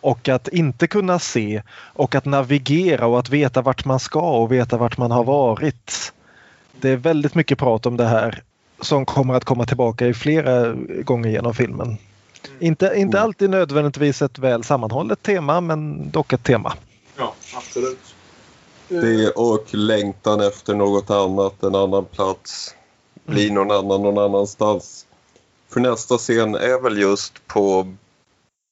[0.00, 4.52] Och att inte kunna se och att navigera och att veta vart man ska och
[4.52, 6.12] veta vart man har varit.
[6.80, 8.42] Det är väldigt mycket prat om det här
[8.80, 11.98] som kommer att komma tillbaka i flera gånger genom filmen.
[12.58, 16.72] Inte, inte alltid nödvändigtvis ett väl sammanhållet tema men dock ett tema.
[17.16, 18.14] Ja, absolut.
[18.88, 22.74] Det och längtan efter något annat, en annan plats.
[23.24, 25.06] Bli någon annan någon annanstans.
[25.72, 27.94] För nästa scen är väl just på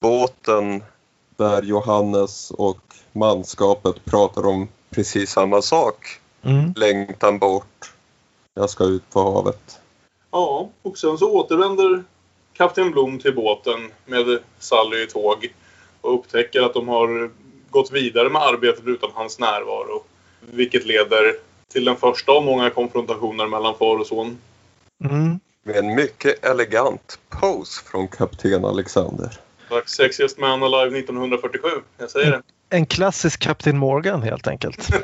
[0.00, 0.82] båten
[1.38, 2.80] där Johannes och
[3.12, 6.20] manskapet pratar om precis samma sak.
[6.42, 6.72] Mm.
[6.76, 7.92] Längtan bort.
[8.54, 9.80] Jag ska ut på havet.
[10.30, 12.04] Ja, och sen så återvänder
[12.52, 15.54] Kapten Blom till båten med Sally i tåg
[16.00, 17.30] och upptäcker att de har
[17.70, 20.02] gått vidare med arbetet utan hans närvaro.
[20.40, 21.34] Vilket leder
[21.72, 24.38] till den första av många konfrontationer mellan far och son.
[25.04, 25.40] Mm.
[25.62, 29.40] Med en mycket elegant pose från kapten Alexander.
[29.70, 31.68] Dags Sexiest Man Alive 1947.
[31.98, 32.42] Jag säger det.
[32.70, 34.88] En klassisk Kapten Morgan helt enkelt.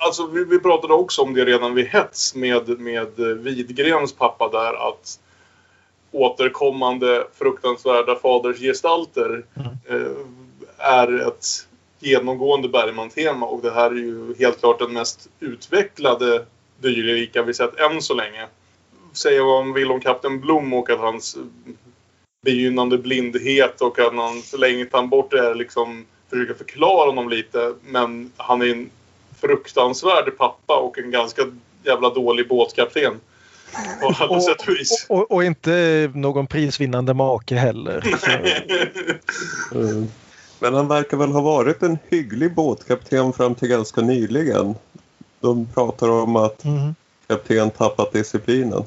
[0.00, 4.88] Alltså, vi, vi pratade också om det redan vid hets med, med Widgrens pappa där
[4.88, 5.20] att
[6.12, 9.44] återkommande fruktansvärda fadersgestalter
[9.88, 10.12] eh,
[10.78, 11.44] är ett
[11.98, 16.44] genomgående Bergman-tema och det här är ju helt klart den mest utvecklade
[16.80, 18.46] dyrlika vi sett än så länge.
[19.12, 21.36] Säga vad man vill om Kapten Blom och att hans
[22.48, 28.62] begynnande blindhet och att hans längtan bort är liksom försöka förklara honom lite men han
[28.62, 28.90] är en
[29.40, 31.42] fruktansvärd pappa och en ganska
[31.84, 33.12] jävla dålig båtkapten.
[34.00, 35.06] På alla Och- sätt och vis.
[35.08, 38.00] Och, och, och inte någon prisvinnande make heller.
[39.70, 40.08] Så, Mm.
[40.60, 44.74] Men han verkar väl ha varit en hygglig båtkapten fram till ganska nyligen.
[45.40, 46.94] De pratar om att mm.
[47.26, 48.82] kapten tappat disciplinen.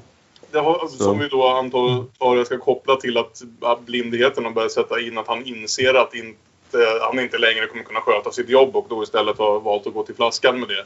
[0.52, 3.42] Det har, som vi då antar jag ska koppla till att
[3.86, 8.02] blindheten har börjat sätta in att han inser att inte, han inte längre kommer kunna
[8.02, 10.86] sköta sitt jobb och då istället har valt att gå till flaskan med det.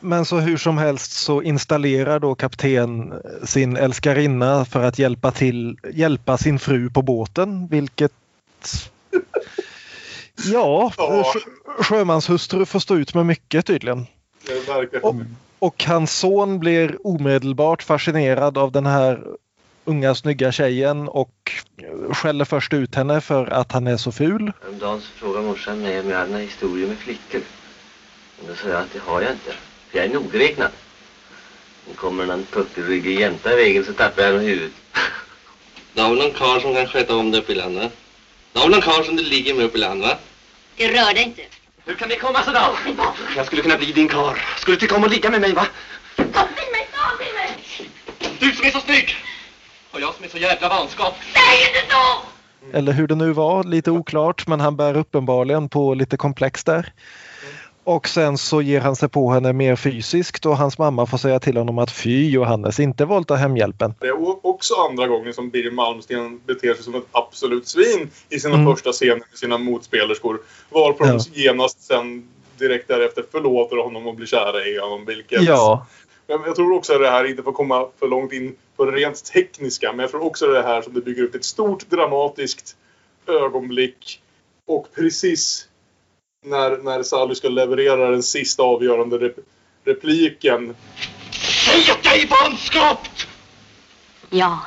[0.00, 5.78] Men så hur som helst så installerar då kapten sin älskarinna för att hjälpa till,
[5.92, 8.12] hjälpa sin fru på båten, vilket
[10.36, 11.34] Ja, ja.
[11.78, 14.06] sjömanshustru får stå ut med mycket tydligen.
[15.02, 15.14] Och,
[15.64, 19.20] och hans son blir omedelbart fascinerad av den här
[19.84, 21.52] unga snygga tjejen och
[22.10, 24.52] skäller först ut henne för att han är så ful.
[24.62, 27.40] Häromdagen så frågade morsan mig om jag hade några historier med flickor.
[28.38, 29.52] Men då sa jag att det har jag inte.
[29.88, 30.70] För jag är nogräknad.
[31.88, 34.72] Nu kommer en puckelryggig jänta i vägen så tappar jag huvudet.
[35.94, 37.92] Du har väl någon karl som kan sköta om det uppe i landet?
[38.52, 40.18] Du har väl någon karl som du ligger med uppe i landet va?
[40.76, 41.42] Det rör dig inte.
[41.86, 42.94] Hur kan det komma så då?
[43.36, 44.44] Jag skulle kunna bli din kar.
[44.56, 45.66] Skulle du tycka om att ligga med mig va?
[46.16, 47.90] Kom till mig, kom till mig!
[48.38, 49.14] Du som är så snygg!
[49.90, 51.14] Och jag som är så jävla vanskap.
[51.20, 52.76] Säg inte så!
[52.78, 56.92] Eller hur det nu var, lite oklart men han bär uppenbarligen på lite komplex där.
[57.84, 61.40] Och sen så ger han sig på henne mer fysiskt och hans mamma får säga
[61.40, 63.94] till honom att fy Johannes, inte våldta hemhjälpen.
[64.00, 68.40] Det är också andra gången som Birger Malmsten beter sig som ett absolut svin i
[68.40, 68.66] sina mm.
[68.66, 70.40] första scener med sina motspelerskor.
[70.70, 71.12] Varpå ja.
[71.12, 75.04] de genast sen direkt därefter förlåter honom och blir kära i honom.
[75.04, 75.86] Vilket ja.
[76.26, 78.92] Men jag tror också att det här inte får komma för långt in på det
[78.92, 79.92] rent tekniska.
[79.92, 82.76] Men jag tror också att det här som det bygger upp ett stort dramatiskt
[83.26, 84.20] ögonblick.
[84.66, 85.68] Och precis
[86.44, 89.36] när, när Sally ska leverera den sista avgörande rep
[89.84, 90.76] repliken.
[91.66, 92.98] Säg att jag är vanskap!
[94.30, 94.60] Ja,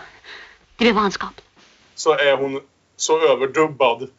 [0.77, 1.41] det är vanskap.
[1.95, 2.61] Så är hon
[2.95, 4.09] så överdubbad.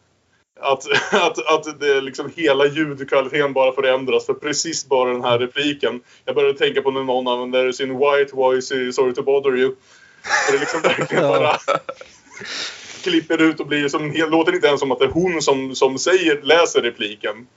[0.59, 6.01] Att, att, att det liksom hela ljudkvaliteten bara förändras för precis bara den här repliken.
[6.25, 9.69] Jag började tänka på när någon använder sin white voice i Sorry to bother you.
[9.69, 11.57] Och det liksom verkligen bara
[13.03, 15.97] klipper ut och blir som, låter inte ens som att det är hon som, som
[15.97, 17.47] säger, läser repliken.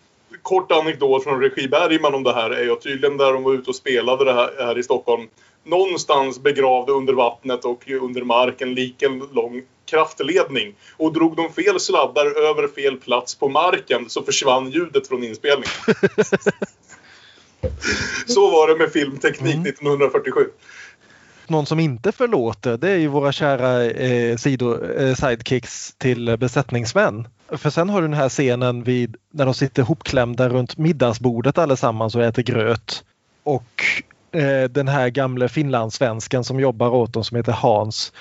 [0.42, 3.70] Kort anekdot från Regi Bergman om det här är ju tydligen där de var ute
[3.70, 5.28] och spelade det här, här i Stockholm.
[5.64, 10.74] Någonstans begravde under vattnet och under marken lik en lång kraftledning.
[10.96, 15.72] Och drog de fel sladdar över fel plats på marken så försvann ljudet från inspelningen.
[18.26, 19.66] så var det med filmteknik mm.
[19.66, 20.46] 1947
[21.52, 27.28] någon som inte förlåter det är ju våra kära eh, sido, eh, sidekicks till besättningsmän.
[27.50, 32.14] För sen har du den här scenen vid, när de sitter hopklämda runt middagsbordet allesammans
[32.14, 33.04] och äter gröt.
[33.42, 33.84] Och
[34.32, 38.12] eh, den här gamle finlandssvensken som jobbar åt dem som heter Hans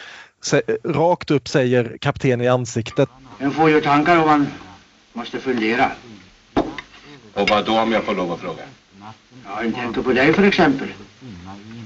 [0.41, 3.09] se, rakt upp säger kapten i ansiktet.
[3.39, 4.47] En får ju tankar om man
[5.13, 5.91] måste fundera.
[7.33, 8.63] Och vad då om jag får lov att fråga?
[9.45, 10.87] Ja, jag tänker på dig för exempel.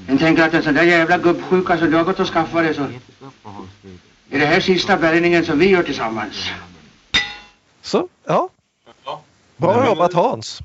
[0.07, 2.73] Jag tänker att en sån där jävla gubbsjuka som du har gått och skaffat dig
[2.73, 2.81] så...
[4.29, 6.49] Är det här sista bärgningen som vi gör tillsammans?
[7.81, 8.49] Så, ja.
[9.57, 10.59] Bra jobbat Hans.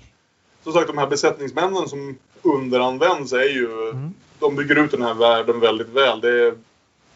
[0.64, 3.90] Som sagt, de här besättningsmännen som underanvänds är ju...
[3.90, 4.14] Mm.
[4.38, 6.20] De bygger ut den här världen väldigt väl.
[6.20, 6.55] Det är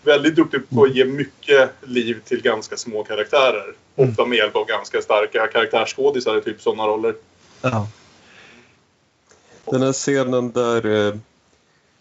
[0.03, 3.75] väldigt duktigt på att ge mycket liv till ganska små karaktärer.
[3.97, 4.11] Mm.
[4.11, 7.15] Ofta med hjälp av ganska starka karaktärsskådisar i typ sådana roller.
[7.61, 7.89] Ja.
[9.65, 11.15] Den här scenen där eh,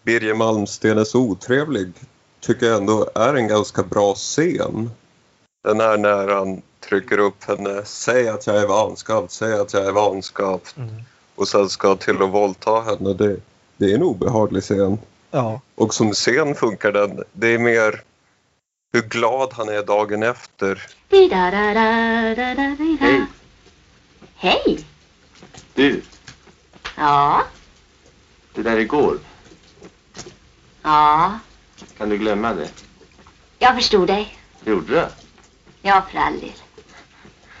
[0.04, 1.92] Birger Malmsten är så otrevlig
[2.40, 4.90] tycker jag ändå är en ganska bra scen.
[5.64, 9.86] Den här när han trycker upp henne, säg att jag är vanskapt, säg att jag
[9.86, 10.76] är vanskapt.
[10.76, 10.94] Mm.
[11.34, 13.12] Och sen ska till att våldta henne.
[13.12, 13.36] Det,
[13.76, 14.98] det är en obehaglig scen.
[15.30, 15.60] Ja.
[15.74, 17.24] Och som scen funkar den.
[17.32, 18.02] Det är mer
[18.92, 20.82] hur glad han är dagen efter.
[23.00, 23.26] Hej.
[24.34, 24.84] Hej.
[25.74, 26.02] Du.
[26.96, 27.42] Ja.
[28.54, 29.18] Det där igår.
[30.84, 31.38] Ja.
[31.98, 32.70] Kan du glömma det?
[33.58, 34.38] Jag förstod dig.
[34.64, 35.06] Gjorde du?
[35.82, 36.52] Ja, för all del.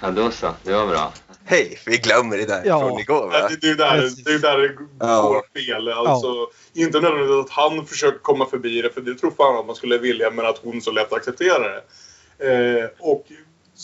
[0.00, 0.54] Ja, då så.
[0.62, 1.12] Det var bra.
[1.44, 2.80] Hej, vi glömmer det där ja.
[2.80, 3.48] från igår va?
[3.48, 5.42] Det, det är där det, är där det går ja.
[5.54, 5.88] fel.
[5.88, 6.50] Alltså, ja.
[6.84, 9.98] Inte nödvändigtvis att han försöker komma förbi det, för det tror fan att man skulle
[9.98, 11.82] vilja, men att hon så lätt accepterar det.
[12.38, 13.26] Eh, och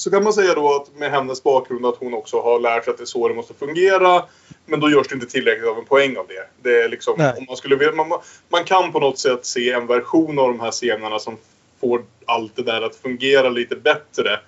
[0.01, 2.91] så kan man säga då att med hennes bakgrund att hon också har lärt sig
[2.91, 4.25] att det är så det måste fungera.
[4.67, 6.47] Men då görs det inte tillräckligt av en poäng av det.
[6.63, 10.39] det är liksom, om man, skulle, man, man kan på något sätt se en version
[10.39, 11.37] av de här scenerna som
[11.81, 14.41] får allt det där att fungera lite bättre.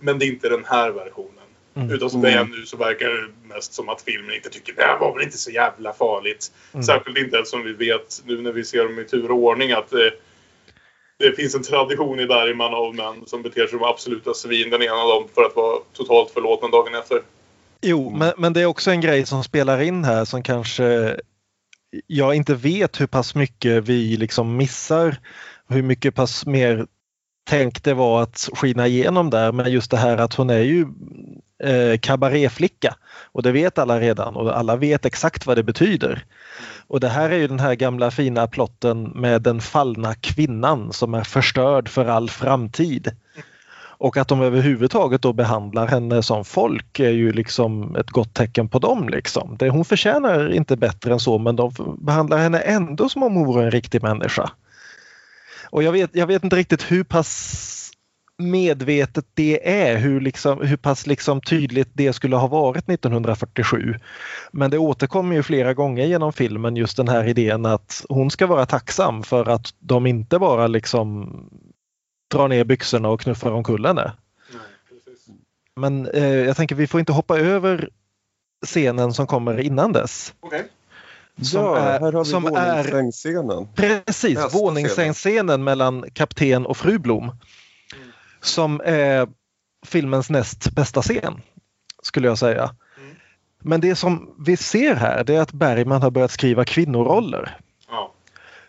[0.00, 1.32] Men det är inte den här versionen.
[1.76, 1.90] Mm.
[1.90, 4.82] Utan som det är nu så verkar det mest som att filmen inte tycker det
[4.82, 6.52] här var väl inte så jävla farligt.
[6.72, 6.84] Mm.
[6.84, 9.92] Särskilt inte eftersom vi vet nu när vi ser dem i tur och ordning att
[9.92, 10.00] eh,
[11.18, 14.70] det finns en tradition i Bergman av män som beter sig som absoluta svin.
[14.70, 17.22] Den ena av dem för att vara totalt förlåten dagen efter.
[17.80, 21.16] Jo, men, men det är också en grej som spelar in här som kanske
[22.06, 25.16] jag inte vet hur pass mycket vi liksom missar
[25.68, 26.86] hur mycket pass mer
[27.50, 30.86] tänk det var att skina igenom där men just det här att hon är ju
[31.62, 32.96] eh, kabaréflicka
[33.32, 36.24] och det vet alla redan och alla vet exakt vad det betyder.
[36.88, 41.14] Och det här är ju den här gamla fina plotten med den fallna kvinnan som
[41.14, 43.12] är förstörd för all framtid.
[43.98, 48.68] Och att de överhuvudtaget då behandlar henne som folk är ju liksom ett gott tecken
[48.68, 49.08] på dem.
[49.08, 49.56] Liksom.
[49.58, 53.46] Det, hon förtjänar inte bättre än så men de behandlar henne ändå som om hon
[53.46, 54.50] vore en riktig människa.
[55.70, 57.85] Och jag vet, jag vet inte riktigt hur pass
[58.38, 63.94] medvetet det är, hur, liksom, hur pass liksom tydligt det skulle ha varit 1947.
[64.50, 68.46] Men det återkommer ju flera gånger genom filmen just den här idén att hon ska
[68.46, 71.30] vara tacksam för att de inte bara liksom
[72.30, 74.12] drar ner byxorna och knuffar omkull henne.
[75.76, 77.90] Men eh, jag tänker vi får inte hoppa över
[78.66, 80.34] scenen som kommer innan dess.
[80.40, 80.62] Okay.
[81.42, 83.68] Som ja, är, här har vi våningssängsscenen.
[83.74, 87.32] Precis, våningssängsscenen mellan kapten och fru Blom.
[88.46, 89.28] Som är
[89.86, 91.40] filmens näst bästa scen,
[92.02, 92.62] skulle jag säga.
[92.62, 93.16] Mm.
[93.62, 97.56] Men det som vi ser här det är att Bergman har börjat skriva kvinnoroller.
[97.88, 98.12] Ja.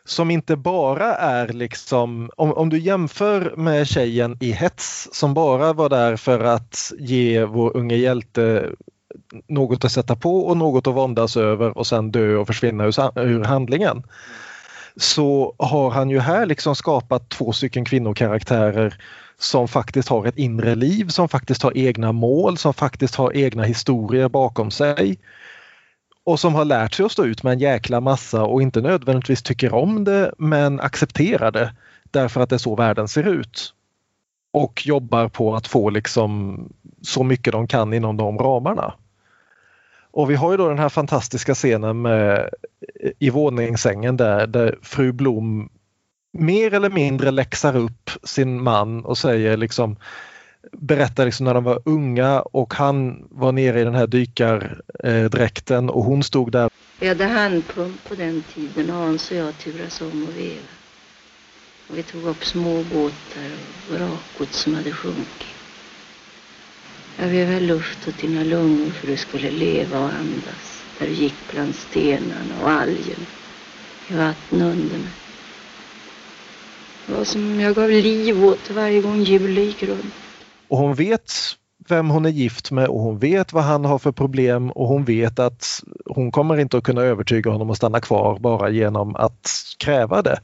[0.06, 5.74] Som inte bara är liksom, om, om du jämför med tjejen i Hets som bara
[5.74, 8.70] var där för att ge vår unge hjälte
[9.48, 13.44] något att sätta på och något att våndas över och sen dö och försvinna ur,
[13.44, 14.04] handlingen.
[14.96, 18.98] Så har han ju här liksom skapat två stycken kvinnokaraktärer
[19.40, 23.64] som faktiskt har ett inre liv, som faktiskt har egna mål, som faktiskt har egna
[23.64, 25.20] historier bakom sig.
[26.24, 29.44] Och som har lärt sig att stå ut med en jäkla massa och inte nödvändigtvis
[29.44, 31.74] tycker om det men accepterar det
[32.12, 33.74] därför att det är så världen ser ut.
[34.52, 36.60] Och jobbar på att få liksom
[37.02, 38.94] så mycket de kan inom de ramarna.
[40.12, 42.50] Och vi har ju då den här fantastiska scenen med,
[43.04, 45.70] eh, i våningssängen där, där fru Blom
[46.34, 49.96] mer eller mindre läxar upp sin man och säger liksom
[50.72, 56.04] berättar liksom när de var unga och han var nere i den här dykardräkten och
[56.04, 56.70] hon stod där.
[57.00, 60.68] Vi hade handpump på den tiden och Hans och jag turas om att veva.
[61.90, 63.52] Och vi tog upp små båtar
[63.90, 65.48] och vrakgods som hade sjunkit.
[67.20, 70.84] Jag vevade luft åt dina lungor för du skulle leva och andas.
[71.00, 73.26] Där du gick bland stenarna och algerna
[74.08, 75.27] i vatten under mig.
[77.08, 80.14] Det var som om jag gav liv åt varje gång hjulet gick runt.
[80.68, 81.34] Och hon vet
[81.90, 85.06] vem hon är gift med och hon vet vad han har för problem och hon
[85.06, 89.52] vet att hon kommer inte att kunna övertyga honom att stanna kvar bara genom att
[89.78, 90.40] kräva det.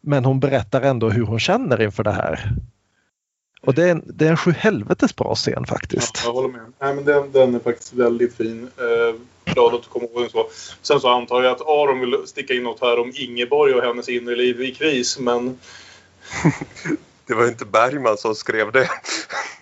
[0.00, 2.52] Men hon berättar ändå hur hon känner inför det här.
[3.62, 6.20] Och det är en, det är en sjuhelvetes bra scen faktiskt.
[6.24, 6.72] Ja, jag håller med.
[6.80, 8.70] Nej, men den, den är faktiskt väldigt fin.
[8.76, 9.20] Eh,
[9.52, 10.46] glad att du kommer ihåg den så.
[10.82, 14.08] Sen så antar jag att Aron vill sticka in något här om Ingeborg och hennes
[14.08, 15.58] inre liv i kris, men
[17.26, 18.90] det var inte Bergman som skrev det.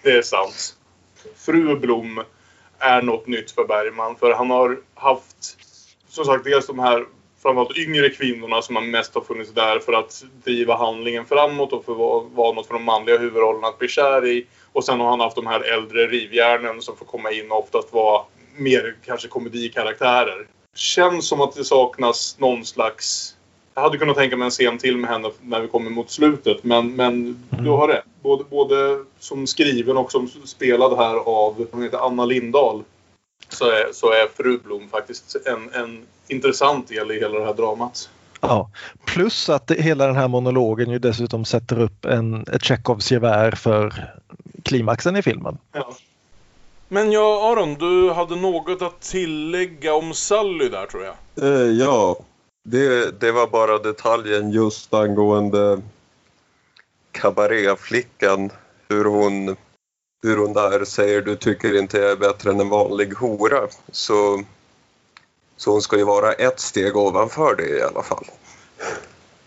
[0.03, 0.77] det är sant.
[1.37, 2.23] Fru Blom
[2.79, 5.57] är något nytt för Bergman, för han har haft
[6.09, 7.07] som sagt dels de här
[7.43, 11.85] framförallt yngre kvinnorna som han mest har funnits där för att driva handlingen framåt och
[11.85, 14.47] för att vara något för de manliga huvudrollerna att bli kär i.
[14.73, 17.93] Och sen har han haft de här äldre rivjärnen som får komma in och oftast
[17.93, 18.23] vara
[18.57, 20.47] mer kanske komedikaraktärer.
[20.75, 23.34] Känns som att det saknas någon slags...
[23.75, 26.65] Jag hade kunnat tänka mig en scen till med henne när vi kommer mot slutet
[26.65, 28.05] men, men du har rätt.
[28.23, 32.83] Både, både som skriven och som spelad här av hon heter Anna Lindahl
[33.49, 37.55] så är, så är Fru Blom faktiskt en, en intressant del i hela det här
[37.55, 38.11] dramat.
[38.41, 38.71] Ja,
[39.05, 44.11] plus att hela den här monologen ju dessutom sätter upp en, ett Tjechovs gevär för
[44.63, 45.59] klimaxen i filmen.
[45.73, 45.95] Ja.
[46.89, 51.15] Men ja, Aron, du hade något att tillägga om Sally där tror jag.
[51.45, 52.17] Eh, ja,
[52.65, 55.83] det, det var bara detaljen just angående
[57.13, 58.51] kabaréflickan.
[58.89, 59.57] Hur hon
[60.25, 63.69] hur hon där säger du tycker inte jag är bättre än en vanlig hora.
[63.93, 64.45] Så,
[65.57, 68.25] så hon ska ju vara ett steg ovanför det i alla fall.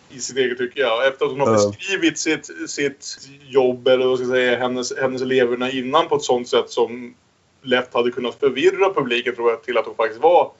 [0.10, 1.08] I sitt eget tycke, ja.
[1.08, 3.18] Efter att hon har beskrivit sitt, sitt
[3.48, 7.16] jobb eller vad ska jag säga, hennes, hennes eleverna innan på ett sånt sätt som
[7.62, 10.52] lätt hade kunnat förvirra publiken tror jag till att hon faktiskt var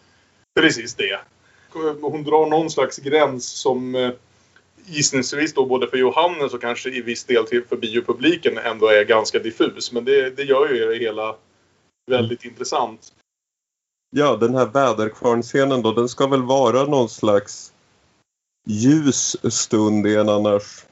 [0.60, 1.20] precis det.
[2.02, 4.12] Hon drar någon slags gräns som eh,
[4.86, 9.04] gissningsvis då både för Johannes och kanske i viss del till för biopubliken ändå är
[9.04, 9.92] ganska diffus.
[9.92, 11.36] Men det, det gör ju det hela
[12.12, 12.54] väldigt mm.
[12.54, 13.14] intressant.
[14.10, 17.74] Ja, den här väderkvarnscenen då, den ska väl vara någon slags
[18.66, 20.86] ljus stund i en annars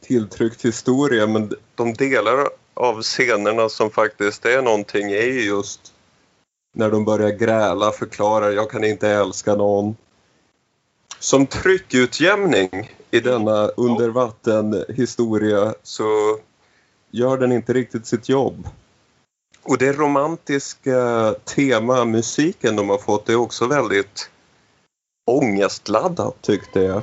[0.00, 1.26] tilltryckt historia.
[1.26, 5.94] Men de delar av scenerna som faktiskt är någonting är ju just
[6.78, 9.96] när de börjar gräla, förklarar jag kan inte älska någon
[11.18, 16.38] som tryckutjämning i denna undervattenhistoria så
[17.10, 18.68] gör den inte riktigt sitt jobb.
[19.62, 24.30] Och det romantiska tema musiken de har fått är också väldigt
[25.30, 27.02] ångestladdat tyckte jag.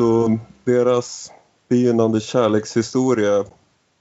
[0.00, 1.32] Så deras
[1.68, 3.44] begynnande kärlekshistoria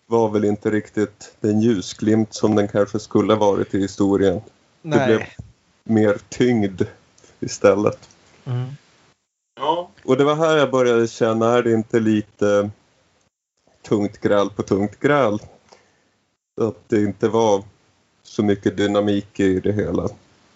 [0.07, 4.41] var väl inte riktigt den ljusglimt som den kanske skulle varit i historien.
[4.81, 4.99] Nej.
[4.99, 5.27] Det blev
[5.83, 6.81] mer tyngd
[7.39, 8.09] istället.
[8.45, 8.67] Mm.
[9.59, 12.69] Ja, Och det var här jag började känna, är det inte lite
[13.81, 15.39] tungt gräl på tungt gräl?
[16.61, 17.63] Att det inte var
[18.23, 20.09] så mycket dynamik i det hela.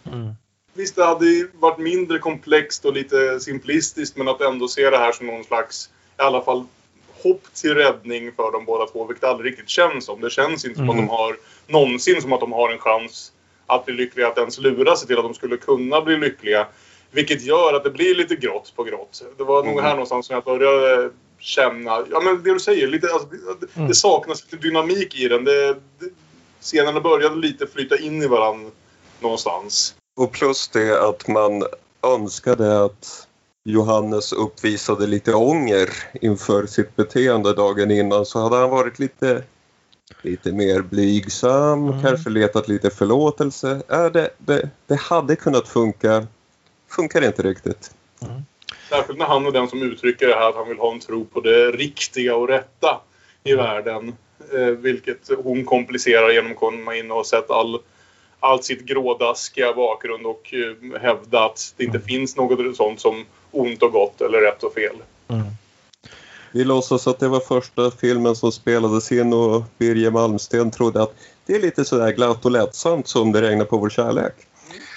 [0.04, 0.34] Mm.
[0.74, 4.98] Visst det hade ju varit mindre komplext och lite simplistiskt men att ändå se det
[4.98, 6.66] här som någon slags, i alla fall
[7.24, 10.22] hopp till räddning för de båda två, vilket det aldrig riktigt känns som.
[10.22, 11.06] Det känns inte som att Mm.
[11.08, 13.32] de har någonsin som att de har en chans
[13.68, 16.68] att bli lyckliga, att ens lura sig till att de skulle kunna bli lyckliga.
[17.12, 19.24] Vilket gör att det blir lite grått på grått.
[19.38, 19.84] Det var nog Mm.
[19.84, 21.10] här någonstans som jag började
[21.40, 23.28] känna, ja men det du säger, lite, alltså,
[23.62, 23.88] det, Mm.
[23.88, 25.44] det saknas lite dynamik i den.
[25.44, 26.10] Det, det,
[26.62, 28.72] scenerna började lite flyta in i varandra
[29.20, 29.96] någonstans.
[30.16, 31.64] Och plus det att man
[32.04, 33.28] önskade att
[33.64, 35.90] Johannes uppvisade lite ånger
[36.22, 39.44] inför sitt beteende dagen innan så hade han varit lite,
[40.22, 42.02] lite mer blygsam, Mm.
[42.02, 43.82] kanske letat lite förlåtelse.
[43.92, 46.28] Äh, det, det, det hade kunnat funka.
[46.90, 47.92] Funkar inte riktigt.
[48.90, 51.26] Särskilt när han är den som uttrycker det här att han vill ha en tro
[51.26, 53.02] på det riktiga och rätta
[53.44, 54.16] i världen.
[54.54, 57.80] Eh, vilket hon komplicerar genom att komma in och sett all,
[58.44, 63.84] allt sitt grådaskiga bakgrund och eh, hävda att det inte finns något sånt som ont
[63.84, 64.96] och gott eller rätt och fel.
[65.28, 65.46] Mm.
[66.52, 71.16] Vi låtsas att det var första filmen som spelades in och Birger Malmsten trodde att
[71.46, 74.34] det är lite sådär glatt och lättsamt som det regnar på vår kärlek.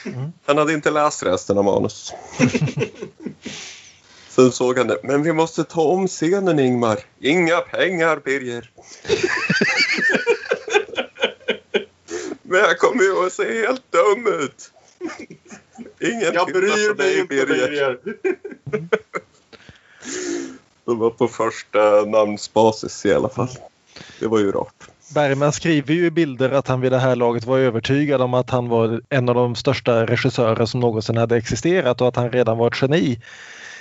[0.07, 0.33] Mm.
[0.47, 2.13] Han hade inte läst resten av manus.
[4.29, 4.99] Sen såg han det.
[5.03, 6.99] Men vi måste ta om scenen Ingmar.
[7.21, 8.71] Inga pengar Birger.
[12.49, 14.73] Men jag kommer ju att se helt dum ut.
[16.01, 17.47] Ingen Jag bryr på mig inte.
[17.47, 17.99] Birger.
[20.85, 23.49] De var på första namnsbasis i alla fall.
[24.21, 24.89] Det var ju rart.
[25.15, 28.51] Bergman skriver ju i bilder att han vid det här laget var övertygad om att
[28.51, 32.59] han var en av de största regissörer som någonsin hade existerat och att han redan
[32.59, 33.21] var ett geni.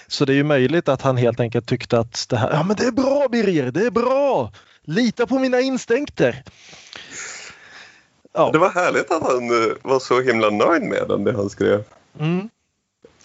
[0.08, 2.76] Så det är ju möjligt att han helt enkelt tyckte att det här, ja men
[2.76, 4.52] det är bra Birger, det är bra!
[4.84, 6.44] Lita på mina instinkter!
[8.36, 8.50] Ja.
[8.54, 11.84] Det var härligt att han eh, var så himla nöjd med den, det han skrev.
[12.20, 12.50] Mm.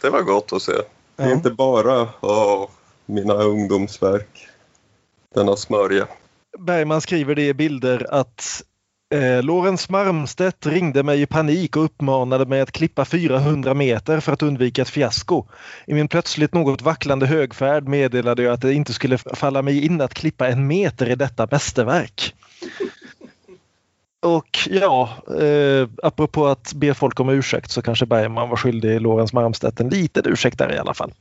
[0.01, 0.73] Det var gott att se.
[1.17, 1.35] Det är Ja.
[1.35, 2.69] inte bara åh,
[3.07, 4.49] mina ungdomsverk.
[5.35, 6.07] Denna smörja.
[6.59, 8.63] Bergman skriver det i bilder att
[9.15, 14.33] eh, Lorentz Marmstedt ringde mig i panik och uppmanade mig att klippa 400 meter för
[14.33, 15.45] att undvika ett fiasko.
[15.87, 20.01] I min plötsligt något vacklande högfärd meddelade jag att det inte skulle falla mig in
[20.01, 22.35] att klippa en meter i detta mästerverk.
[24.23, 25.09] Och ja,
[25.41, 29.89] eh, apropå att be folk om ursäkt så kanske Bergman var skyldig Lorentz Marmstedt en
[29.89, 31.12] liten ursäkt där i alla fall.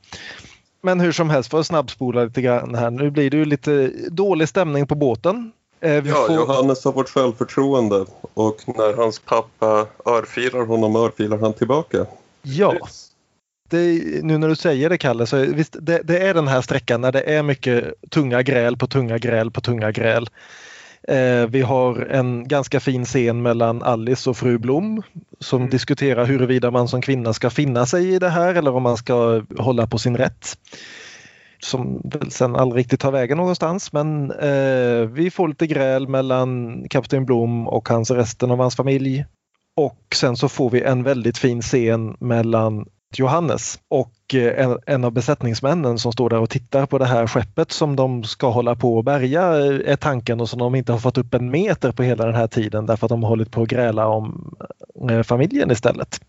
[0.82, 2.90] Men hur som helst, för att snabbspola lite grann här.
[2.92, 5.52] Nu blir det ju lite dålig stämning på båten.
[5.82, 11.54] Eh, Ja, får- Johannes har fått självförtroende och när hans pappa örfilar honom örfilar han
[11.54, 12.06] tillbaka.
[12.42, 12.74] Ja.
[13.70, 17.02] Det, nu när du säger det Kalle, så visst, det, det är den här sträckan
[17.02, 20.28] när det är mycket tunga gräl på tunga gräl på tunga gräl.
[21.10, 25.02] Eh, vi har en ganska fin scen mellan Alice och fru Blom
[25.40, 28.98] som diskuterar huruvida man som kvinna ska finna sig i det här eller om man
[28.98, 30.58] ska hålla på sin rätt.
[31.60, 36.84] Som väl sen aldrig riktigt tar vägen någonstans men eh, vi får lite gräl mellan
[36.90, 39.26] kapten Blom och hans resten av hans familj.
[39.78, 42.86] Och sen så får vi en väldigt fin scen mellan
[43.18, 47.28] Johannes och eh, en, en av besättningsmännen som står där och tittar på det här
[47.28, 50.92] skeppet som de ska hålla på att bärga eh, är tanken och som de inte
[50.92, 53.52] har fått upp en meter på hela den här tiden därför att de har hållit
[53.52, 54.56] på att gräla om
[55.12, 56.22] eh, familjen istället.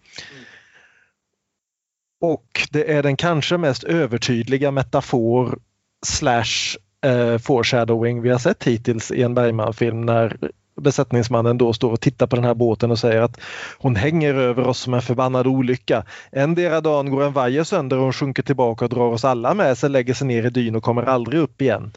[2.21, 5.59] Och det är den kanske mest övertydliga metafor
[6.07, 10.37] slash eh, foreshadowing vi har sett hittills i en Bergman-film när
[10.81, 13.41] besättningsmannen då står och tittar på den här båten och säger att
[13.79, 16.05] hon hänger över oss som en förbannad olycka.
[16.33, 19.79] Endera dagen går en vajer sönder och hon sjunker tillbaka och drar oss alla med
[19.79, 21.93] sig, lägger sig ner i dyn och kommer aldrig upp igen.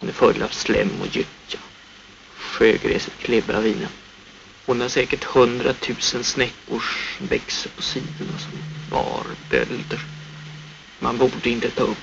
[0.00, 1.58] Hon är full av slem och gyttja.
[2.36, 3.88] Sjögräset klibbar av vinen.
[4.66, 6.82] Hon har säkert hundratusen snäckor
[7.18, 8.52] som växer på sidorna som
[8.90, 10.00] barbölder.
[11.00, 11.98] Man borde inte ta upp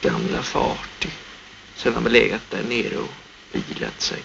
[0.00, 1.12] gamla fartyg.
[1.76, 3.08] Sen har man legat där nere och
[3.52, 4.18] vilat sig.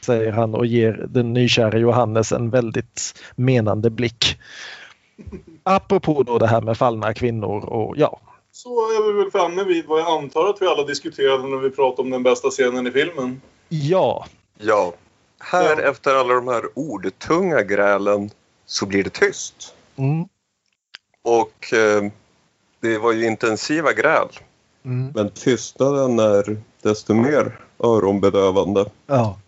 [0.00, 4.38] Säger han och ger den nykära Johannes en väldigt menande blick.
[5.62, 8.20] Apropå då det här med fallna kvinnor och ja.
[8.52, 11.70] Så är vi väl framme vid vad jag antar att vi alla diskuterade när vi
[11.70, 13.40] pratade om den bästa scenen i filmen.
[13.68, 14.26] Ja.
[14.58, 14.92] Ja.
[15.38, 18.30] Här efter alla de här ordtunga grälen
[18.66, 19.74] så blir det tyst.
[19.96, 20.28] Mm.
[21.22, 22.12] Och eh,
[22.80, 24.28] det var ju intensiva gräl.
[24.84, 25.12] Mm.
[25.14, 28.84] Men tystnaden är desto mer öronbedövande.
[29.06, 29.38] Ja.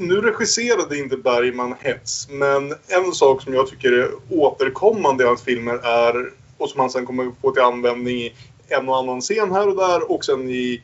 [0.00, 5.42] Nu regisserade inte Bergman hets, men en sak som jag tycker är återkommande i hans
[5.42, 8.34] filmer är, och som han sen kommer få till användning i
[8.68, 10.82] en och annan scen här och där och sen i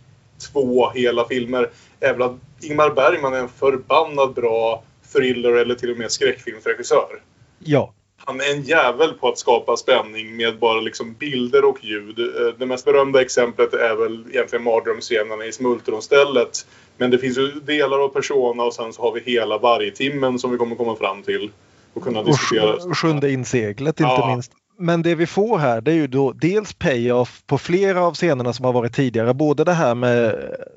[0.53, 5.91] två hela filmer, är väl att Ingmar Bergman är en förbannat bra thriller eller till
[5.91, 7.23] och med skräckfilmsregissör.
[7.59, 7.95] Ja.
[8.29, 12.19] Han är en jävel på att skapa spänning med bara liksom bilder och ljud.
[12.19, 16.67] Eh, Det mest berömda exemplet är väl egentligen mardrömsscenerna i Smultronstället.
[16.97, 20.51] Men det finns ju delar av Persona och sen så har vi hela vargtimmen som
[20.51, 21.51] vi kommer komma fram till
[21.95, 22.77] och kunna Och diskutera.
[22.77, 24.27] sj- sjunde inseglet inte Ja.
[24.29, 24.53] minst.
[24.79, 28.53] Men det vi får här det är ju då dels payoff på flera av scenerna
[28.53, 29.35] som har varit tidigare.
[29.35, 30.35] Både det här med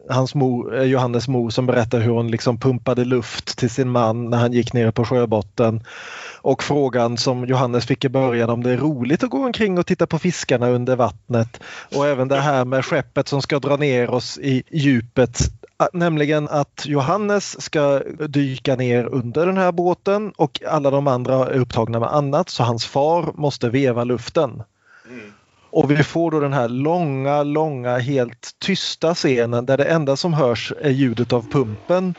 [0.10, 4.30] hans mor, eh, Johannes mor som berättar hur hon liksom pumpade luft till sin man
[4.30, 5.84] när han gick ner på sjöbotten.
[6.42, 9.86] Och frågan som Johannes fick i början om det är roligt att gå omkring och
[9.86, 11.60] titta på fiskarna under vattnet.
[11.96, 15.40] Och även det här med skeppet som ska dra ner oss i djupet.
[15.94, 21.60] Nämligen att Johannes ska dyka ner under den här båten och alla de andra är
[21.60, 24.64] upptagna med annat så hans far måste veva luften.
[25.72, 30.34] Och vi får då den här långa, långa, helt tysta scenen där det enda som
[30.34, 32.14] hörs är ljudet av pumpen.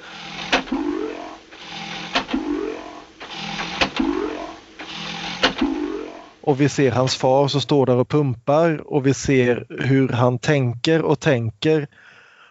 [6.42, 10.38] Och vi ser hans far som står där och pumpar och vi ser hur han
[10.38, 11.86] tänker och tänker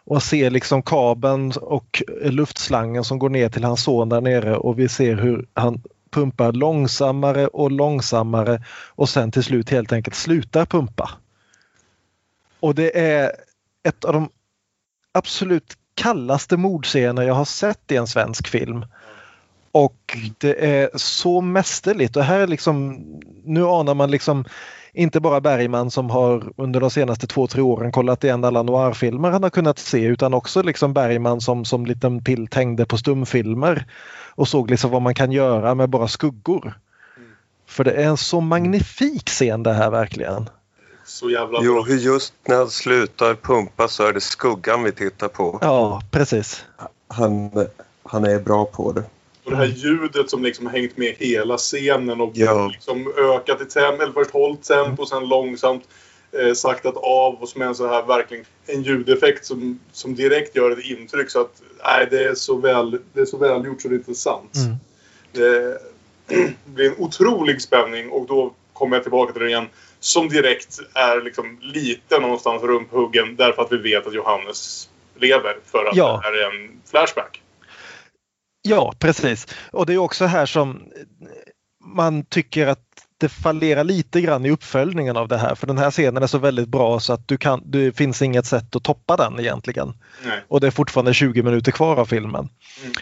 [0.09, 4.79] och ser liksom kabeln och luftslangen som går ner till hans son där nere och
[4.79, 5.81] vi ser hur han
[6.11, 8.63] pumpar långsammare och långsammare
[8.95, 11.09] och sen till slut helt enkelt slutar pumpa.
[12.59, 13.31] Och det är
[13.83, 14.29] ett av de
[15.11, 18.85] absolut kallaste mordscener jag har sett i en svensk film.
[19.71, 23.03] Och det är så mästerligt och här är liksom,
[23.43, 24.45] nu anar man liksom
[24.99, 29.29] inte bara Bergman som har under de senaste två, tre åren kollat igen alla noirfilmer
[29.31, 33.85] han har kunnat se utan också liksom Bergman som, som liten pilt hängde på stumfilmer
[34.35, 36.79] och såg liksom vad man kan göra med bara skuggor.
[37.67, 40.49] För det är en så magnifik scen det här verkligen.
[41.05, 41.83] Så jävla Jo, bra.
[41.83, 45.59] hur just när han slutar pumpa så är det skuggan vi tittar på.
[45.61, 46.65] Ja, precis.
[47.07, 47.51] Han,
[48.03, 49.03] han är bra på det.
[49.49, 52.67] Och det här ljudet som liksom hängt med hela scenen och Ja.
[52.73, 55.83] liksom ökat i tempo, eller först hållit tempo och sen långsamt
[56.31, 60.55] eh, saktat av och som är en så här verkligen en ljudeffekt som, som direkt
[60.55, 63.87] gör ett intryck så att nej, det är så väl det är så välgjort så
[63.87, 64.53] det är inte sant.
[64.55, 64.75] Mm.
[65.31, 65.77] Det
[66.65, 69.67] blir en otrolig spänning och då kommer jag tillbaka till det igen.
[69.99, 75.85] Som direkt är liksom lite någonstans rumphuggen därför att vi vet att Johannes lever för
[75.85, 76.21] att Ja.
[76.23, 77.41] det här är en flashback.
[78.61, 79.47] Ja, precis.
[79.71, 80.83] Och det är också här som
[81.95, 82.83] man tycker att
[83.17, 85.55] det fallerar lite grann i uppföljningen av det här.
[85.55, 88.45] För den här scenen är så väldigt bra så att du kan, det finns inget
[88.45, 89.93] sätt att toppa den egentligen.
[90.25, 90.43] Nej.
[90.47, 92.49] Och det är fortfarande 20 minuter kvar av filmen.
[92.83, 92.93] Mm.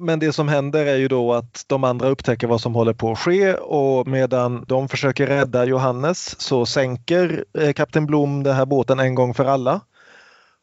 [0.00, 3.12] Men det som händer är ju då att de andra upptäcker vad som håller på
[3.12, 8.66] att ske och medan de försöker rädda Johannes så sänker eh, Kapten Blom den här
[8.66, 9.80] båten en gång för alla.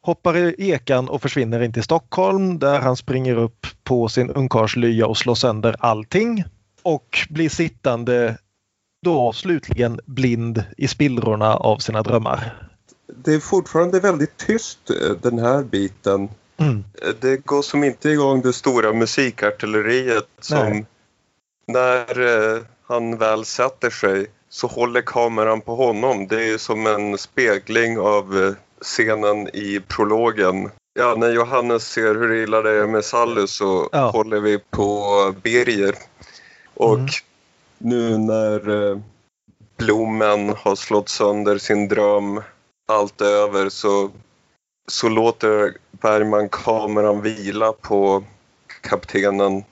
[0.05, 5.07] Hoppar i ekan och försvinner in till Stockholm där han springer upp på sin ungkarlslya
[5.07, 6.43] och slår sönder allting.
[6.83, 8.37] Och blir sittande
[9.05, 12.69] då slutligen blind i spillrorna av sina drömmar.
[13.07, 16.29] Det är fortfarande väldigt tyst eh, den här biten.
[16.57, 16.83] Mm.
[17.01, 20.85] Eh, Det går som inte igång det stora musikartilleriet som Nej.
[21.67, 22.21] när
[22.55, 26.27] eh, han väl sätter sig så håller kameran på honom.
[26.27, 30.69] Det är som en spegling av scenen i prologen.
[30.99, 34.09] Ja, när Johannes ser hur illa det är med Sally så Ja.
[34.09, 35.95] håller vi på Birger.
[36.73, 37.07] Och Mm.
[37.77, 38.97] nu när eh,
[39.77, 42.41] Blommen har slått sönder sin dröm,
[42.87, 44.11] allt är över, så,
[44.87, 48.23] så låter Bergman kameran vila på
[48.81, 49.63] kaptenen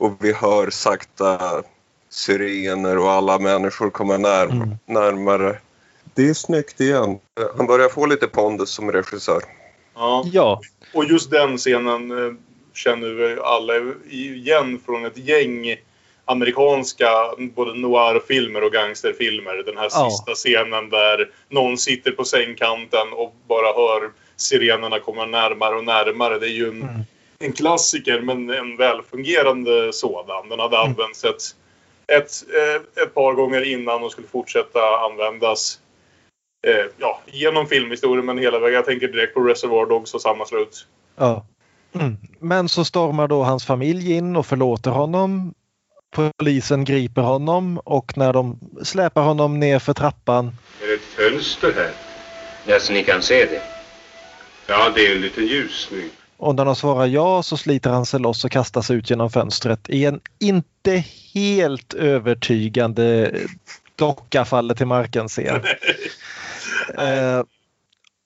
[0.00, 1.62] och vi hör sakta
[2.10, 4.70] sirener och alla människor kommer när, Mm.
[4.86, 5.58] närmare.
[6.18, 7.18] Det är snyggt igen.
[7.56, 9.42] Han börjar få lite pondus som regissör.
[9.94, 10.24] Ja.
[10.32, 10.60] Ja,
[10.94, 12.34] Och just den scenen eh,
[12.74, 13.74] känner vi alla
[14.10, 15.76] igen från ett gäng
[16.24, 17.06] amerikanska
[17.38, 19.62] både noir-filmer och gangsterfilmer.
[19.66, 20.10] Den här Ja.
[20.10, 26.38] sista scenen där någon sitter på sängkanten och bara hör sirenerna komma närmare och närmare.
[26.38, 27.04] Det är ju en,
[27.38, 30.48] en klassiker men en välfungerande sådan.
[30.48, 31.42] Den hade använts ett,
[32.06, 35.78] ett, eh, ett par gånger innan och skulle fortsätta användas
[36.66, 38.74] eh, ja, genom filmhistorien men hela vägen.
[38.74, 40.86] Jag tänker direkt på Reservoir Dogs och samma slut.
[41.16, 41.46] Ja.
[41.92, 42.16] Mm.
[42.38, 45.54] Men så stormar då hans familj in och förlåter honom.
[46.38, 51.72] Polisen griper honom och när de släpar honom ner för trappan Är det ett fönster
[51.72, 51.90] här?
[52.66, 53.62] Ja, så ni kan se det.
[54.66, 56.10] Ja, det är en liten ljusning.
[56.36, 59.30] och när de svarar ja så sliter han sig loss och kastar sig ut genom
[59.30, 61.04] fönstret i en inte
[61.34, 63.32] helt övertygande
[63.96, 65.60] docka faller till marken-scen.
[66.98, 67.42] Eh,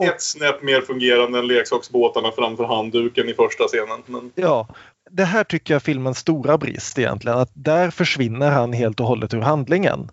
[0.08, 4.02] Ett snäpp mer fungerande än leksaksbåtarna framför handduken i första scenen.
[4.06, 4.68] Men Ja,
[5.10, 7.38] det här tycker jag är filmens stora brist egentligen.
[7.38, 10.10] Att där försvinner han helt och hållet ur handlingen.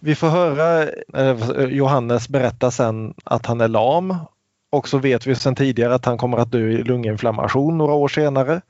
[0.00, 0.82] Vi får höra
[1.14, 4.16] eh, Johannes berätta sen att han är lam
[4.70, 8.08] och så vet vi sedan tidigare att han kommer att dö i lunginflammation några år
[8.08, 8.60] senare.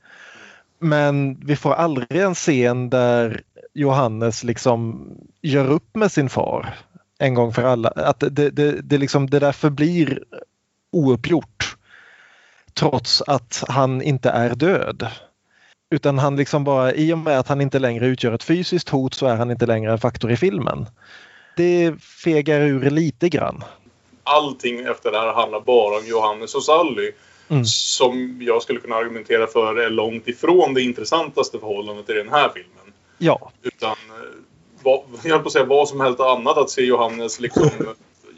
[0.79, 3.41] Men vi får aldrig en scen där
[3.73, 5.09] Johannes liksom
[5.41, 6.75] gör upp med sin far
[7.19, 7.89] en gång för alla.
[7.89, 10.23] Att det, det, det, liksom, det där förblir
[10.91, 11.77] ouppgjort
[12.73, 15.07] trots att han inte är död.
[15.89, 19.13] Utan han liksom bara, i och med att han inte längre utgör ett fysiskt hot
[19.13, 20.85] så är han inte längre en faktor i filmen.
[21.57, 23.63] Det fegar ur lite grann.
[24.23, 27.11] allting efter det här handlar bara om Johannes och Sally.
[27.49, 27.65] Mm.
[27.65, 32.49] Som jag skulle kunna argumentera för är långt ifrån det intressantaste förhållandet i den här
[32.53, 32.93] filmen.
[33.17, 33.95] Ja, Utan, eh,
[34.83, 37.69] vad, jag höll på att säga vad som helst annat att se Johannes liksom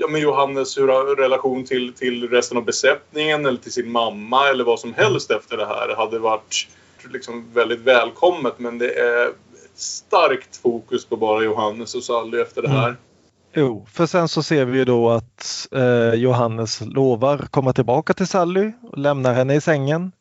[0.02, 4.64] Ja men Johannes hur relation till, till resten av besättningen eller till sin mamma eller
[4.64, 6.68] vad som helst efter det här hade varit
[7.14, 9.32] liksom väldigt välkommet men det är
[9.76, 12.88] starkt fokus på bara Johannes och Sally efter det här.
[12.88, 12.98] Mm.
[13.54, 18.28] Jo, för sen så ser vi ju då att eh, Johannes lovar komma tillbaka till
[18.28, 20.12] Sally och lämnar henne i sängen.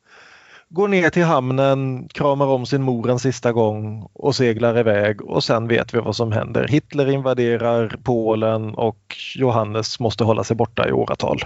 [0.71, 5.45] Går ner till hamnen, kramar om sin mor en sista gång och seglar iväg och
[5.45, 6.69] sen vet vi vad som händer.
[6.69, 11.45] Hitler invaderar Polen och Johannes måste hålla sig borta i åratal.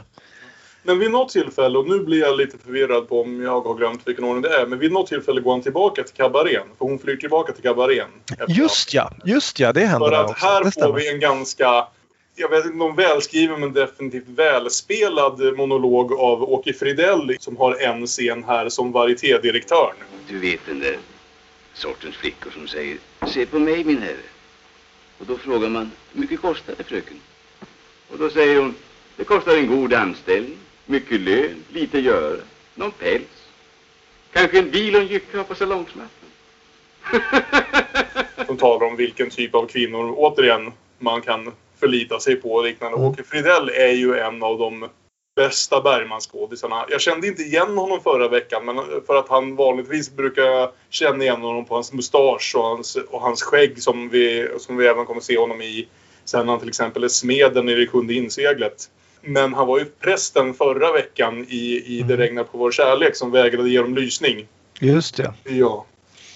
[0.82, 4.00] Men vid något tillfälle, och nu blir jag lite förvirrad på om jag har glömt
[4.04, 6.66] vilken ordning det är, men vid något tillfälle går han tillbaka till kabarén.
[6.78, 8.08] För hon flyr tillbaka till kabarén.
[8.48, 11.86] Just ja, just ja, det händer För att här får vi en ganska,
[12.42, 18.06] jag vet inte om välskriven men definitivt välspelad monolog av Åke Fridell som har en
[18.06, 19.96] scen här som varietédirektören.
[20.28, 20.98] Du vet den där
[21.74, 24.28] sortens flickor som säger Se på mig min herre.
[25.18, 27.20] Och då frågar man hur mycket kostar det fröken?
[28.10, 28.74] Och då säger hon
[29.16, 32.40] Det kostar en god anställning, mycket lön, lite göra,
[32.74, 33.48] någon päls.
[34.32, 36.08] Kanske en bil och en jycka på salongsmattan.
[38.46, 41.52] Som talar om vilken typ av kvinnor, återigen, man kan
[41.82, 42.96] förlita sig på och liknande.
[42.96, 44.88] Åke Fridell är ju en av de
[45.36, 46.86] bästa Bergman-skådisarna.
[46.88, 48.76] Jag kände inte igen honom förra veckan men
[49.06, 53.42] för att han vanligtvis brukar känna igen honom på hans mustasch och hans, och hans
[53.42, 55.88] skägg som vi, som vi även kommer se honom i
[56.24, 58.90] sen han till exempel är smeden i det sjunde inseglet.
[59.20, 63.30] Men han var ju prästen förra veckan i, i Det regnar på vår kärlek som
[63.30, 64.46] vägrade ge dem lysning.
[64.80, 65.34] Just det.
[65.44, 65.86] Ja.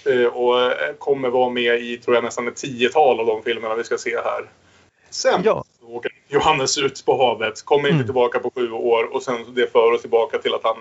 [0.04, 3.74] Eh, Och eh, kommer vara med i, tror jag, nästan ett tiotal av de filmerna
[3.74, 4.50] vi ska se här.
[5.16, 9.54] Sen så åker Johannes ut på havet, kommer inte tillbaka på sju år och sen
[9.54, 10.76] det för oss tillbaka till att han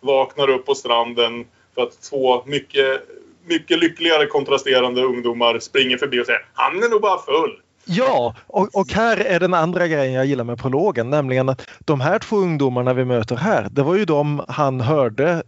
[0.00, 3.08] vaknar upp på stranden för att två mycket,
[3.46, 7.60] mycket lyckligare kontrasterande ungdomar springer förbi och säger han är nog bara full.
[7.84, 12.00] Ja, och, och här är den andra grejen jag gillar med prologen, nämligen att de
[12.00, 15.42] här två ungdomarna vi möter här, det var ju de han hörde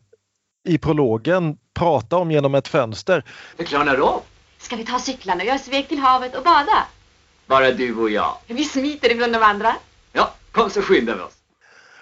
[0.69, 3.25] i prologen prata om genom ett fönster.
[3.59, 4.21] Klarnar du av?
[4.59, 6.87] Ska vi ta cyklarna och göra oss iväg till havet och bada?
[7.47, 8.37] Bara du och jag.
[8.47, 9.77] Vi smiter ifrån de andra.
[10.13, 11.33] Ja, kom så skyndar vi oss.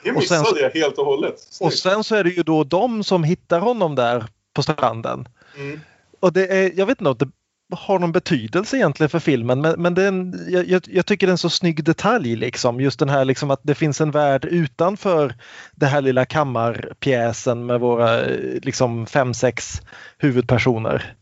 [0.04, 1.34] Det Och sen missade så- jag helt och hållet.
[1.60, 5.28] Och sen så är det ju då de som hittar honom där på stranden.
[5.56, 5.80] Mm.
[6.20, 7.28] Och det är, jag vet inte om det
[7.76, 11.26] har någon betydelse egentligen för filmen men, men det är en, jag, jag- jag tycker
[11.26, 12.80] det är en så snygg detalj liksom.
[12.80, 15.34] Just den här liksom att det finns en värld utanför
[15.72, 19.80] det här lilla kammarpjäsen med våra eh, liksom fem, sex
[20.18, 21.14] huvudpersoner.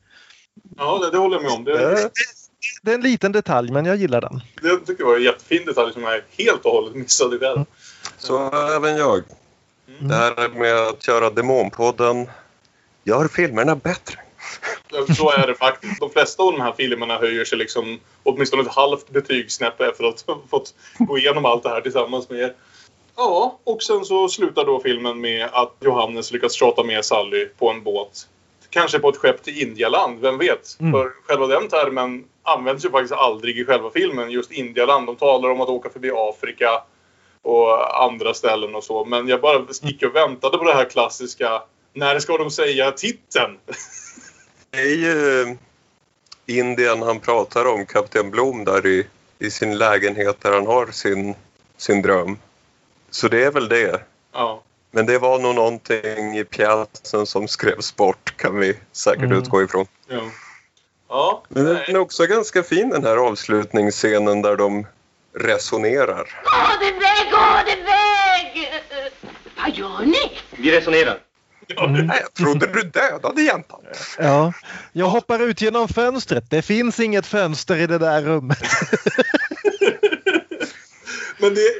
[0.77, 1.65] Ja, det, det håller jag med om.
[1.65, 2.11] Det,
[2.83, 4.41] Det är en liten detalj men jag gillar den.
[4.63, 7.67] det tycker jag var en jättefin detalj som jag helt och hållet missade i världen.
[8.19, 9.23] Så även jag.
[9.99, 12.29] Det här med att köra Demonpodden
[13.05, 14.19] gör filmerna bättre.
[15.17, 16.01] Så är det faktiskt.
[16.01, 20.21] De flesta av de här filmerna höjer sig liksom åtminstone ett halvt betygssnäpp efter att
[20.27, 22.55] ha fått gå igenom allt det här tillsammans med er.
[23.17, 27.71] Ja, och sen så slutar då filmen med att Johannes lyckas tjata med Sally på
[27.71, 28.27] en båt
[28.71, 30.77] kanske på ett skepp till Indialand, vem vet?
[30.81, 30.93] Mm.
[30.93, 35.07] För själva den termen används ju faktiskt aldrig i själva filmen, just Indialand.
[35.07, 36.83] De talar om att åka förbi Afrika
[37.43, 39.05] och andra ställen och så.
[39.05, 41.63] Men jag bara gick och väntade på det här klassiska,
[41.93, 43.59] när ska de säga titeln?
[44.71, 45.57] Det är ju eh,
[46.47, 49.07] Indien han pratar om, Kapten Blom, där i,
[49.39, 51.35] i sin lägenhet där han har sin,
[51.77, 52.39] sin dröm.
[53.11, 54.01] Så det är väl det.
[54.33, 54.63] Ja.
[54.91, 59.39] Men det var nog någonting i pjäsen som skrevs bort kan vi säkert Mm.
[59.39, 59.87] utgå ifrån.
[60.09, 60.21] Ja.
[61.11, 61.43] Ja.
[61.49, 64.87] Men den är också ganska fin den här avslutningsscenen där de
[65.39, 66.43] resonerar.
[66.45, 68.71] Gå din väg, gå din väg!
[69.57, 70.39] Vad gör ni?
[70.51, 71.19] Vi resonerar.
[71.89, 73.81] Nej, jag trodde du dödade jäntan.
[74.19, 74.53] Ja,
[74.93, 76.51] jag hoppar ut genom fönstret.
[76.51, 78.59] Det finns inget fönster i det där rummet.
[81.39, 81.75] Men det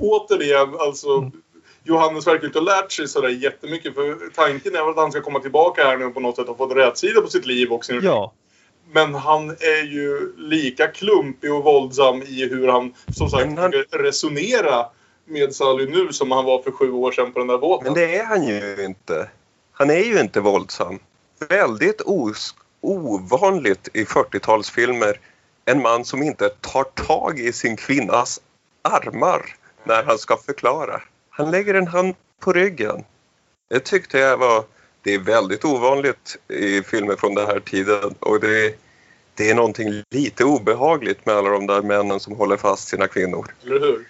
[0.00, 1.30] återigen, alltså
[1.84, 3.94] Johannes verkar inte ha lärt sig sådär jättemycket.
[3.94, 6.46] För tanken är väl att han ska komma tillbaka här nu och på något sätt
[6.46, 8.32] ha fått rätsida på sitt liv och sin Ja,
[8.92, 14.86] Men han är ju lika klumpig och våldsam i hur han som sagt försöker resonera
[15.24, 17.84] med Sally nu som han var för sju år sedan på den där båten.
[17.84, 19.30] Men det är han ju inte.
[19.72, 20.98] Han är ju inte våldsam.
[21.48, 25.14] Väldigt os- ovanligt i 40-talsfilmer.
[25.64, 28.40] En man som inte tar tag i sin kvinnas
[28.82, 31.02] armar när han ska förklara.
[31.30, 33.04] Han lägger en hand på ryggen.
[33.68, 34.64] Det tyckte jag var...
[35.06, 38.74] Det är väldigt ovanligt i filmer från den här tiden och det,
[39.34, 43.54] det är någonting lite obehagligt med alla de där männen som håller fast sina kvinnor.
[43.64, 44.08] Eller hur?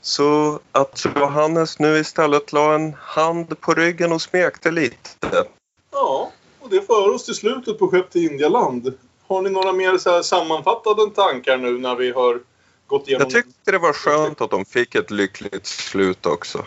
[0.00, 5.44] Så att Johannes nu istället la en hand på ryggen och smekte lite.
[5.92, 8.92] Ja, och det för oss till slutet på Skepp till Indialand.
[9.26, 12.40] Har ni några mer så sammanfattade tankar nu när vi har
[12.86, 13.28] gått igenom...
[13.30, 16.64] Jag tyckte det var skönt att de fick ett lyckligt slut också.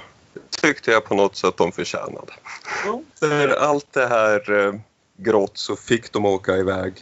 [0.62, 2.34] Tyckte jag på något sätt de förtjänade.
[2.86, 3.02] Ja.
[3.20, 4.74] För allt det här eh,
[5.18, 6.94] grått så fick de åka iväg.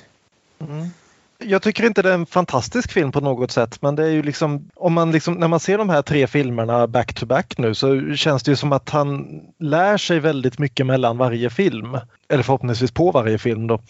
[1.38, 4.24] Jag tycker inte det är en fantastisk film på något sätt men det är ju
[4.24, 7.76] liksom om man liksom när man ser de här tre filmerna back to back nu
[7.76, 11.98] så känns det ju som att han lär sig väldigt mycket mellan varje film.
[12.30, 13.82] Eller förhoppningsvis på varje film då.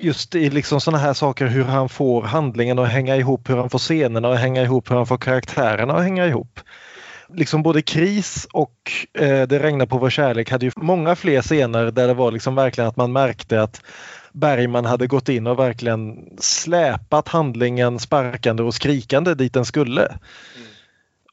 [0.00, 3.70] Just i liksom sådana här saker hur han får handlingen att hänga ihop, hur han
[3.70, 6.60] får scenerna att hänga ihop, hur han får karaktärerna att hänga ihop.
[7.34, 11.90] Liksom både Kris och eh, Det regnar på vår kärlek hade ju många fler scener
[11.90, 13.82] där det var liksom verkligen att man märkte att
[14.32, 20.18] Bergman hade gått in och verkligen släpat handlingen sparkande och skrikande dit den skulle.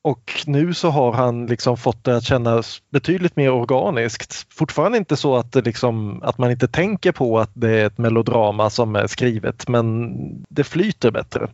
[0.02, 4.48] Och nu så har han liksom fått det att kännas betydligt mer organiskt.
[4.54, 8.70] Fortfarande inte så att, liksom, att man inte tänker på att det är ett melodrama
[8.70, 10.16] som är skrivet men
[10.50, 11.48] det flyter bättre.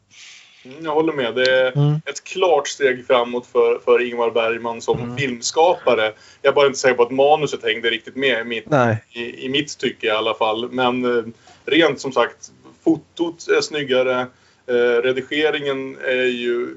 [0.66, 1.36] Mm, Jag håller med.
[1.36, 2.02] Det är Mm.
[2.06, 6.14] ett klart steg framåt för, för Ingmar Bergman som filmskapare.
[6.42, 8.68] Jag är bara inte säker på att manuset hängde riktigt med i mitt,
[9.12, 10.72] i, i mitt tycke i alla fall.
[10.72, 11.24] Men eh,
[11.66, 12.52] rent som sagt,
[12.84, 14.20] fotot är snyggare.
[14.68, 16.68] Eh, redigeringen är ju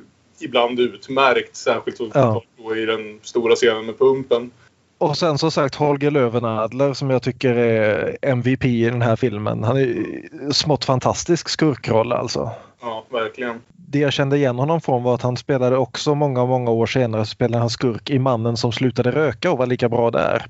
[0.41, 1.57] ibland utmärkt.
[1.57, 2.43] Särskilt Ja.
[2.77, 4.51] i den stora scenen med pumpen.
[4.99, 9.65] Och sen som sagt Holger Löwenadler som jag tycker är MVP i den här filmen.
[9.65, 12.51] Han är smått fantastisk skurkroll alltså.
[12.81, 13.61] Ja, verkligen.
[13.89, 17.27] Det jag kände igen honom från var att han spelade också många, många år senare
[17.27, 20.47] spelade han skurk i Mannen som slutade röka och var lika bra där.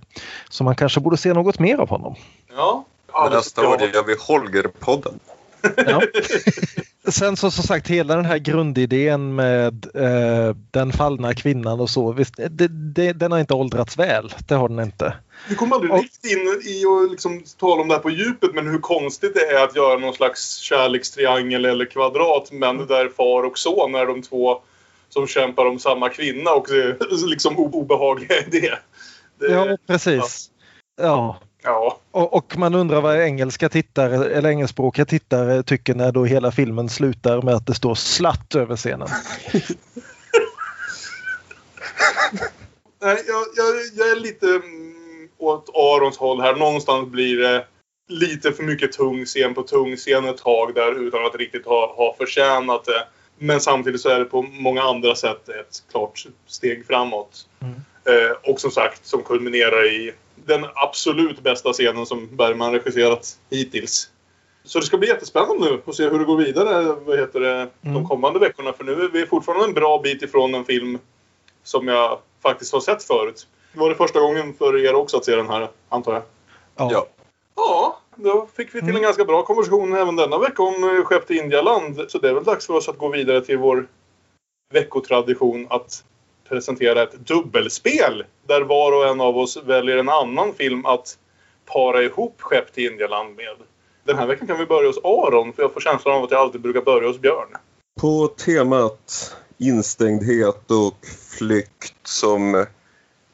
[0.51, 2.15] Så man kanske borde se något mer av honom.
[2.57, 2.85] Ja.
[3.31, 5.19] Nästa år gör vi Holger-podden.
[5.77, 6.03] Ja.
[7.09, 12.13] Sen så som sagt hela den här grundidén med eh, den fallna kvinnan och så.
[12.13, 14.35] Visst, det, det, den har inte åldrats väl.
[14.49, 15.15] Det har den inte.
[15.49, 18.67] Vi kommer aldrig riktigt in i att liksom tala om det här på djupet men
[18.67, 23.59] hur konstigt det är att göra någon slags kärlekstriangel eller kvadrat men där far och
[23.59, 24.61] son är de två
[25.09, 28.79] som kämpar om samma kvinna och det är liksom obehagliga i det.
[29.39, 30.51] det Ja, precis.
[30.97, 31.05] Ja.
[31.05, 31.39] Ja.
[32.11, 36.89] Och, och man undrar vad engelska tittare eller engelskspråkiga tittare tycker när då hela filmen
[36.89, 39.09] slutar med att det står slatt över scenen.
[43.03, 46.55] Nej, jag, jag, jag är lite mm, åt Arons håll här.
[46.57, 47.67] Någonstans blir det
[48.09, 51.95] lite för mycket tung scen på tung scen ett tag där utan att riktigt ha,
[51.97, 53.07] ha förtjänat det.
[53.39, 57.49] Men samtidigt så är det på många andra sätt ett klart steg framåt.
[58.07, 60.13] Eh, och som sagt, som kulminerar i
[60.47, 64.11] den absolut bästa scenen som Bergman regisserat hittills.
[64.65, 67.69] Så det ska bli jättespännande nu att se hur det går vidare vad heter det,
[67.81, 68.09] de Mm.
[68.09, 68.73] kommande veckorna.
[68.73, 70.99] För nu är vi fortfarande en bra bit ifrån en film
[71.63, 73.47] som jag faktiskt har sett förut.
[73.75, 76.23] Var det första gången för er också att se den här, antar jag?
[76.77, 77.07] Ja.
[77.57, 81.37] Ja, då fick vi till en ganska bra konversation även denna vecka om Skepp till
[81.37, 82.05] Indialand.
[82.09, 83.87] Så det är väl dags för oss att gå vidare till vår
[84.73, 86.05] veckotradition att
[86.49, 88.25] presentera ett dubbelspel.
[88.47, 91.19] Där var och en av oss väljer en annan film att
[91.67, 93.57] para ihop Skepp till Indialand med.
[94.05, 96.41] Den här veckan kan vi börja hos Aron för jag får känslan av att jag
[96.41, 97.49] alltid brukar börja hos Björn.
[98.01, 101.07] På temat instängdhet och
[101.39, 102.67] flykt som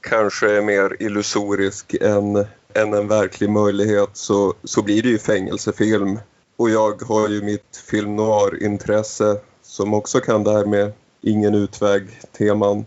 [0.00, 2.36] kanske är mer illusorisk än,
[2.74, 6.18] än en verklig möjlighet så, så blir det ju fängelsefilm.
[6.56, 10.92] Och jag har ju mitt film noir-intresse som också kan det här med
[11.22, 12.86] ingen utväg-teman.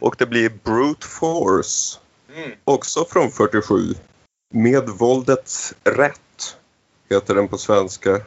[0.00, 1.98] Och det blir Brute Force,
[2.36, 2.50] Mm.
[2.64, 3.94] också från 47.
[4.54, 6.56] Med våldets rätt
[7.08, 8.20] heter den på svenska.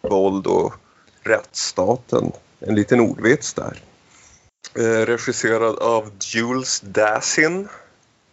[0.00, 0.74] Våld och
[1.22, 2.32] rättsstaten.
[2.60, 3.82] En liten ordvits där.
[4.74, 7.68] Eh, regisserad av Jules Dassin.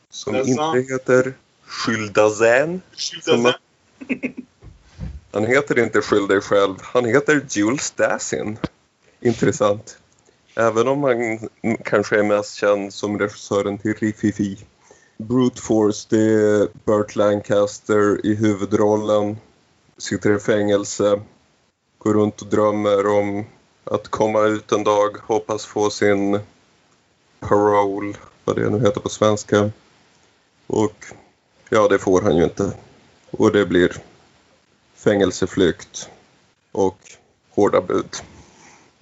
[0.09, 0.51] Som Dassin.
[0.59, 1.33] inte heter
[3.21, 3.53] som man-
[5.31, 6.75] Han heter inte Skyll dig själv.
[6.81, 8.57] Han heter Jules Dassin.
[9.19, 9.97] Intressant.
[10.57, 11.49] Även om han
[11.83, 14.57] kanske är mest känd som regissören till Rififi.
[15.17, 19.37] Brute Force, det är Burt Lancaster i huvudrollen.
[19.97, 21.21] Sitter i fängelse.
[21.97, 23.45] Går runt och drömmer om
[23.83, 25.17] att komma ut en dag.
[25.23, 26.39] Hoppas få sin
[27.39, 29.71] parole, vad det nu heter på svenska.
[30.67, 31.05] Och
[31.69, 32.73] ja, det får han ju inte.
[33.31, 33.91] Och det blir
[34.95, 36.09] fängelseflykt
[36.71, 36.97] och
[37.49, 38.15] hårda bud.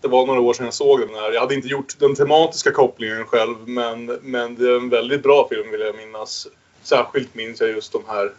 [0.04, 1.32] Det var några år sedan jag såg den här.
[1.32, 5.48] Jag hade inte gjort den tematiska kopplingen själv men, men det är en väldigt bra
[5.50, 6.48] film vill jag minnas.
[6.82, 8.32] Särskilt minns jag just de här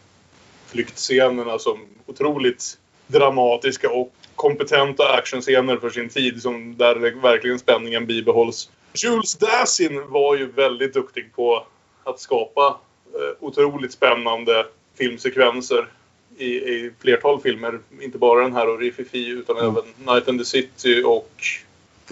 [0.66, 8.70] flyktscenerna som otroligt dramatiska och kompetenta actionscener för sin tid som där verkligen spänningen bibehålls.
[8.94, 11.66] Jules Dassin var ju väldigt duktig på
[12.04, 12.80] att skapa
[13.14, 14.66] eh, otroligt spännande
[14.98, 15.88] filmsekvenser
[16.39, 17.80] i, i flertal filmer.
[18.01, 19.70] Inte bara den här och Rififi utan Mm.
[19.70, 21.30] även Night and the City och...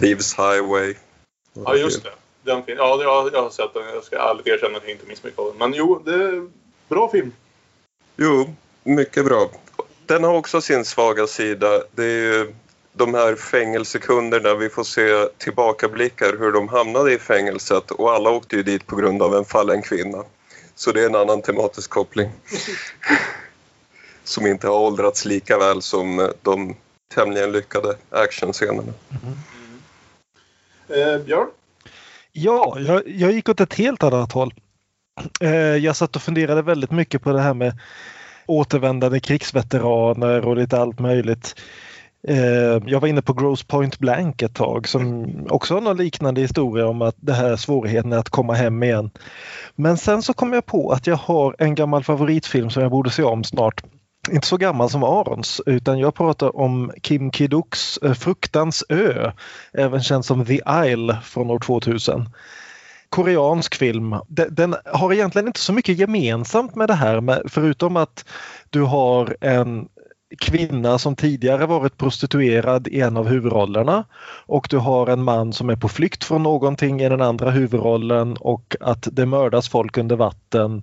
[0.00, 0.94] Thieves Highway.
[1.52, 2.10] Ja, just det.
[2.42, 2.78] Den film.
[2.78, 3.82] Ja, jag, jag har sett den.
[3.94, 5.56] Jag ska ärligt erkänna att jag inte minns mycket av den.
[5.58, 6.48] Men jo, det är
[6.88, 7.32] bra film.
[8.16, 9.50] Jo, mycket bra.
[10.06, 11.82] Den har också sin svaga sida.
[11.94, 12.54] Det är ju
[12.92, 18.56] de här fängelsekunderna vi får se tillbakablickar hur de hamnade i fängelset och alla åkte
[18.56, 20.24] ju dit på grund av en fallen kvinna.
[20.74, 22.30] Så det är en annan tematisk koppling.
[24.24, 26.76] som inte har åldrats lika väl som de
[27.14, 28.92] tämligen lyckade actionscenerna.
[30.88, 31.48] Eh, Björn?
[32.32, 34.54] Ja, jag, jag gick åt ett helt annat håll.
[35.40, 37.78] Eh, jag satt och funderade väldigt mycket på det här med
[38.46, 41.54] återvändande krigsveteraner och lite allt möjligt.
[42.28, 46.40] Eh, jag var inne på Gross Point Blank ett tag som också har någon liknande
[46.40, 49.10] historia om att det här svårigheten är att komma hem igen.
[49.74, 53.10] Men sen så kom jag på att jag har en gammal favoritfilm som jag borde
[53.10, 53.82] se om snart.
[54.30, 59.32] Inte så gammal som Arons utan jag pratar om Kim Kiduks eh, Fruktans ö,
[59.72, 62.28] även känd som The Isle från år 2000
[63.08, 64.16] koreansk film.
[64.28, 68.24] Den, har egentligen inte så mycket gemensamt med det här förutom att
[68.70, 69.88] du har en
[70.40, 74.04] kvinna som tidigare varit prostituerad i en av huvudrollerna
[74.46, 78.36] och du har en man som är på flykt från någonting i den andra huvudrollen
[78.36, 80.82] och att det mördas folk under vatten.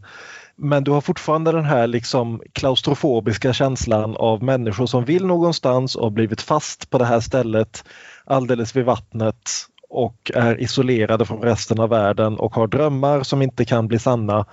[0.56, 6.12] Men du har fortfarande den här liksom klaustrofobiska känslan av människor som vill någonstans och
[6.12, 7.84] blivit fast på det här stället
[8.26, 9.50] alldeles vid vattnet
[9.90, 14.46] och är isolerade från resten av världen och har drömmar som inte kan bli sanna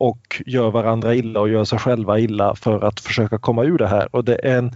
[0.00, 3.88] och gör varandra illa och gör sig själva illa för att försöka komma ur det
[3.88, 4.16] här.
[4.16, 4.74] Och det är en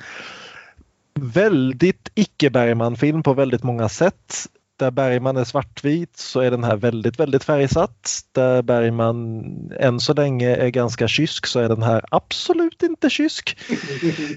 [1.15, 4.47] väldigt icke Bergman-film på väldigt många sätt.
[4.77, 8.21] Där Bergman är svartvit så är den här väldigt, väldigt färgsatt.
[8.33, 9.45] Där Bergman
[9.81, 13.59] än så länge är ganska kysk så är den här absolut inte kysk.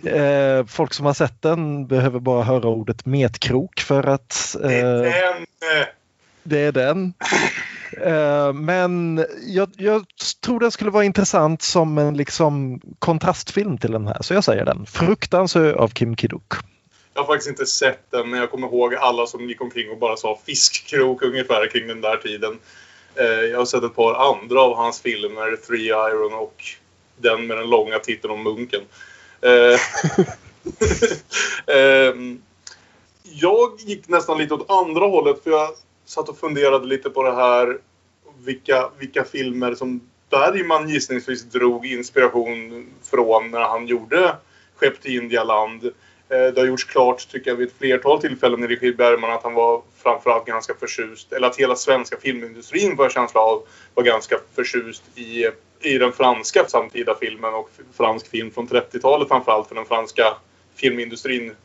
[0.05, 5.05] Eh, folk som har sett den behöver bara höra ordet metkrok för att eh, Den,
[5.05, 5.87] eh,
[6.43, 7.13] det är den.
[8.01, 10.05] Eh, men jag, jag
[10.45, 14.17] tror den skulle vara intressant som en liksom kontrastfilm till den här.
[14.21, 14.85] Så jag säger den.
[14.85, 16.53] Fruktansö av Kim Kiduk.
[17.13, 19.97] Jag har faktiskt inte sett den, men jag kommer ihåg alla som gick omkring och
[19.97, 22.59] bara sa fiskkrok ungefär kring den där tiden.
[23.15, 26.63] Eh, jag har sett ett par andra av hans filmer, Three Iron och
[27.17, 28.81] den med den långa titeln om munken.
[29.41, 29.79] Eh,
[31.75, 32.41] ehm,
[33.23, 35.69] jag gick nästan lite åt andra hållet för jag
[36.05, 37.77] satt och funderade lite på det här
[38.47, 44.35] vilka, vilka filmer som Bergman gissningsvis drog inspiration från när han gjorde
[44.75, 45.85] Skepp till Indialand.
[45.85, 45.91] Eh,
[46.29, 49.53] det har gjorts klart, tycker jag, vid ett flertal tillfällen i regi Bergman att han
[49.53, 54.39] var framförallt ganska förtjust, eller att hela svenska filmindustrin får jag känsla av var ganska
[54.55, 55.45] förtjust i,
[55.81, 60.37] i den franska samtida filmen och fransk film från 30-talet framförallt för den franska
[60.75, 61.55] filmindustrin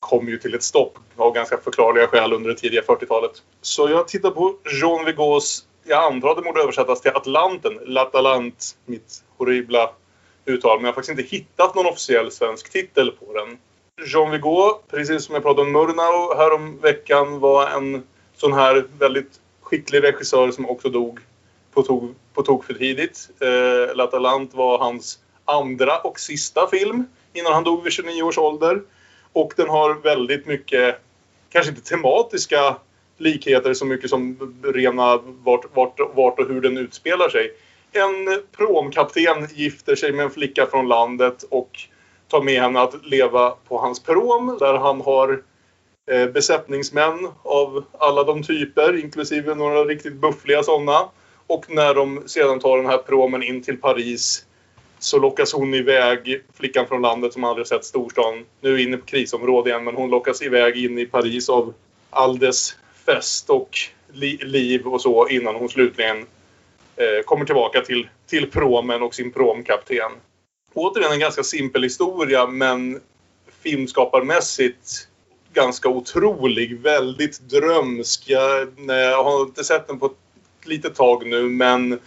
[0.00, 3.42] kom ju till ett stopp av ganska förklarliga skäl under det tidiga 40-talet.
[3.60, 8.76] Så jag tittar på Jean Vigau's, jag antar att det borde översättas till Atlanten, L'Atalant,
[8.86, 9.90] mitt horribla
[10.44, 13.58] uttal, men jag har faktiskt inte hittat någon officiell svensk titel på den.
[14.06, 18.02] Jean Vigo, precis som jag pratade om Murnau härom veckan, var en
[18.36, 21.20] sån här väldigt skicklig regissör som också dog
[21.72, 23.28] på tok, på tok för tidigt.
[23.40, 28.82] Eh, L'Atalant var hans andra och sista film innan han dog vid 29 års ålder.
[29.32, 31.00] Och den har väldigt mycket,
[31.52, 32.76] kanske inte tematiska
[33.20, 37.52] likheter så mycket som rena vart, vart, vart och hur den utspelar sig.
[37.92, 41.70] En promkapten gifter sig med en flicka från landet och
[42.28, 45.42] tar med henne att leva på hans prom där han har
[46.10, 51.08] eh, besättningsmän av alla de typer, inklusive några riktigt buffliga sådana.
[51.46, 54.44] Och när de sedan tar den här promen in till Paris
[54.98, 58.44] så lockas hon iväg, flickan från landet som aldrig sett storstan.
[58.60, 61.74] Nu är inne på krisområde igen, men hon lockas iväg in i Paris av
[62.10, 62.76] all dess
[63.14, 63.78] fest och
[64.12, 66.26] li liv och så innan hon slutligen
[66.96, 70.10] eh, kommer tillbaka till, till promen och sin promkapten.
[70.74, 73.00] Återigen en ganska simpel historia men
[73.62, 75.08] filmskaparmässigt
[75.52, 76.80] ganska otrolig.
[76.80, 78.24] Väldigt drömsk.
[78.26, 80.12] Jag, jag har inte sett den på ett
[80.64, 82.00] litet tag nu men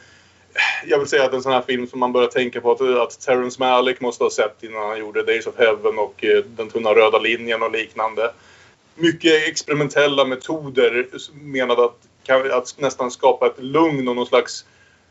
[0.85, 3.19] jag vill säga att en sån här film som man börjar tänka på att, att
[3.19, 6.89] Terrence Malick måste ha sett innan han gjorde Days of Heaven och eh, Den tunna
[6.89, 8.31] röda linjen och liknande.
[8.95, 12.07] Mycket experimentella metoder menade att,
[12.51, 14.65] att nästan skapa ett lugn och någon slags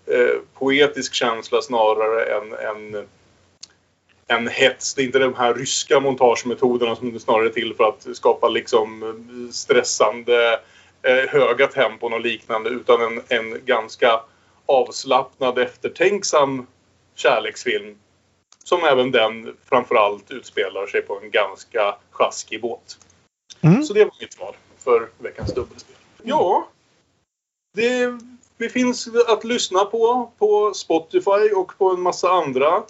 [0.07, 3.07] eh, poetisk känsla snarare än, än
[4.27, 4.95] en hets.
[4.95, 8.49] Det är inte de här ryska montagemetoderna som är snarare är till för att skapa
[8.49, 10.61] liksom eh, stressande
[11.03, 14.21] eh, höga tempon och liknande utan en, en ganska
[14.67, 16.67] avslappnad eftertänksam
[17.15, 17.99] kärleksfilm.
[18.65, 22.99] Som även den framförallt utspelar sig på en ganska sjaskig båt.
[23.63, 23.83] Mm.
[23.83, 25.97] Så det var mitt val för veckans dubbelspel.
[26.23, 26.69] Ja,
[27.75, 28.19] det,
[28.57, 32.83] det finns att lyssna på på Spotify och på en massa andra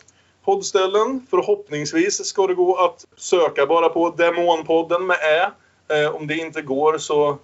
[0.44, 1.26] poddställen.
[1.30, 5.50] Förhoppningsvis ska det gå att söka bara på Demonpodden med Ä.
[5.94, 7.38] Eh, om det inte går så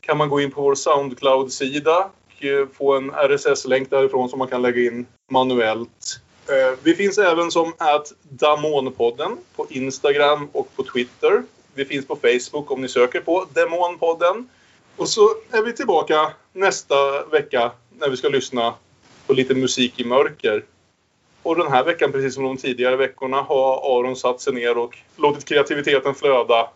[0.00, 4.48] kan man gå in på vår Soundcloud-sida och eh, få en RSS-länk därifrån som man
[4.48, 6.20] kan lägga in manuellt.
[6.48, 11.42] Eh, vi finns även som att Damonpodden på Instagram och på Twitter.
[11.80, 14.48] Vi finns på Facebook om ni söker på Demonpodden.
[14.96, 18.74] Och så är vi tillbaka nästa vecka när vi ska lyssna
[19.26, 20.64] på lite musik i mörker.
[21.42, 24.98] Och den här veckan, precis som de tidigare veckorna, har Aron satt sig ner och
[25.16, 26.70] låtit kreativiteten flöda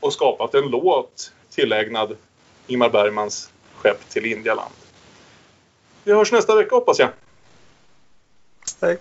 [0.00, 2.16] och skapat en låt tillägnad
[2.66, 4.74] Ingmar Bergmans Skepp till Indialand.
[6.04, 7.08] Vi hörs nästa vecka hoppas jag.
[8.80, 8.98] Hej.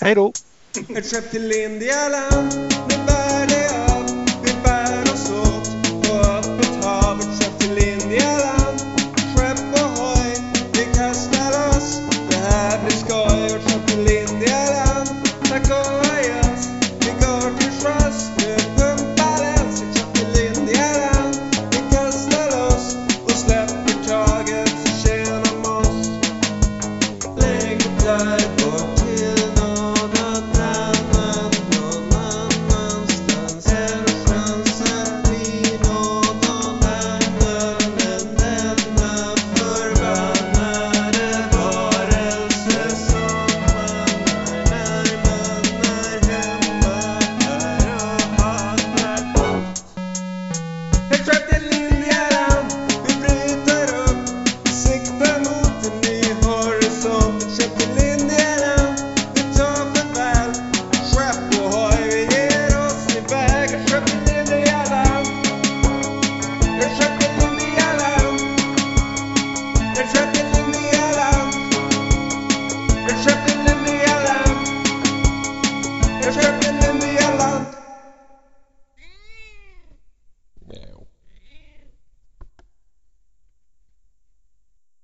[0.00, 0.32] Hej då.
[0.96, 2.89] Ett skepp till Indialand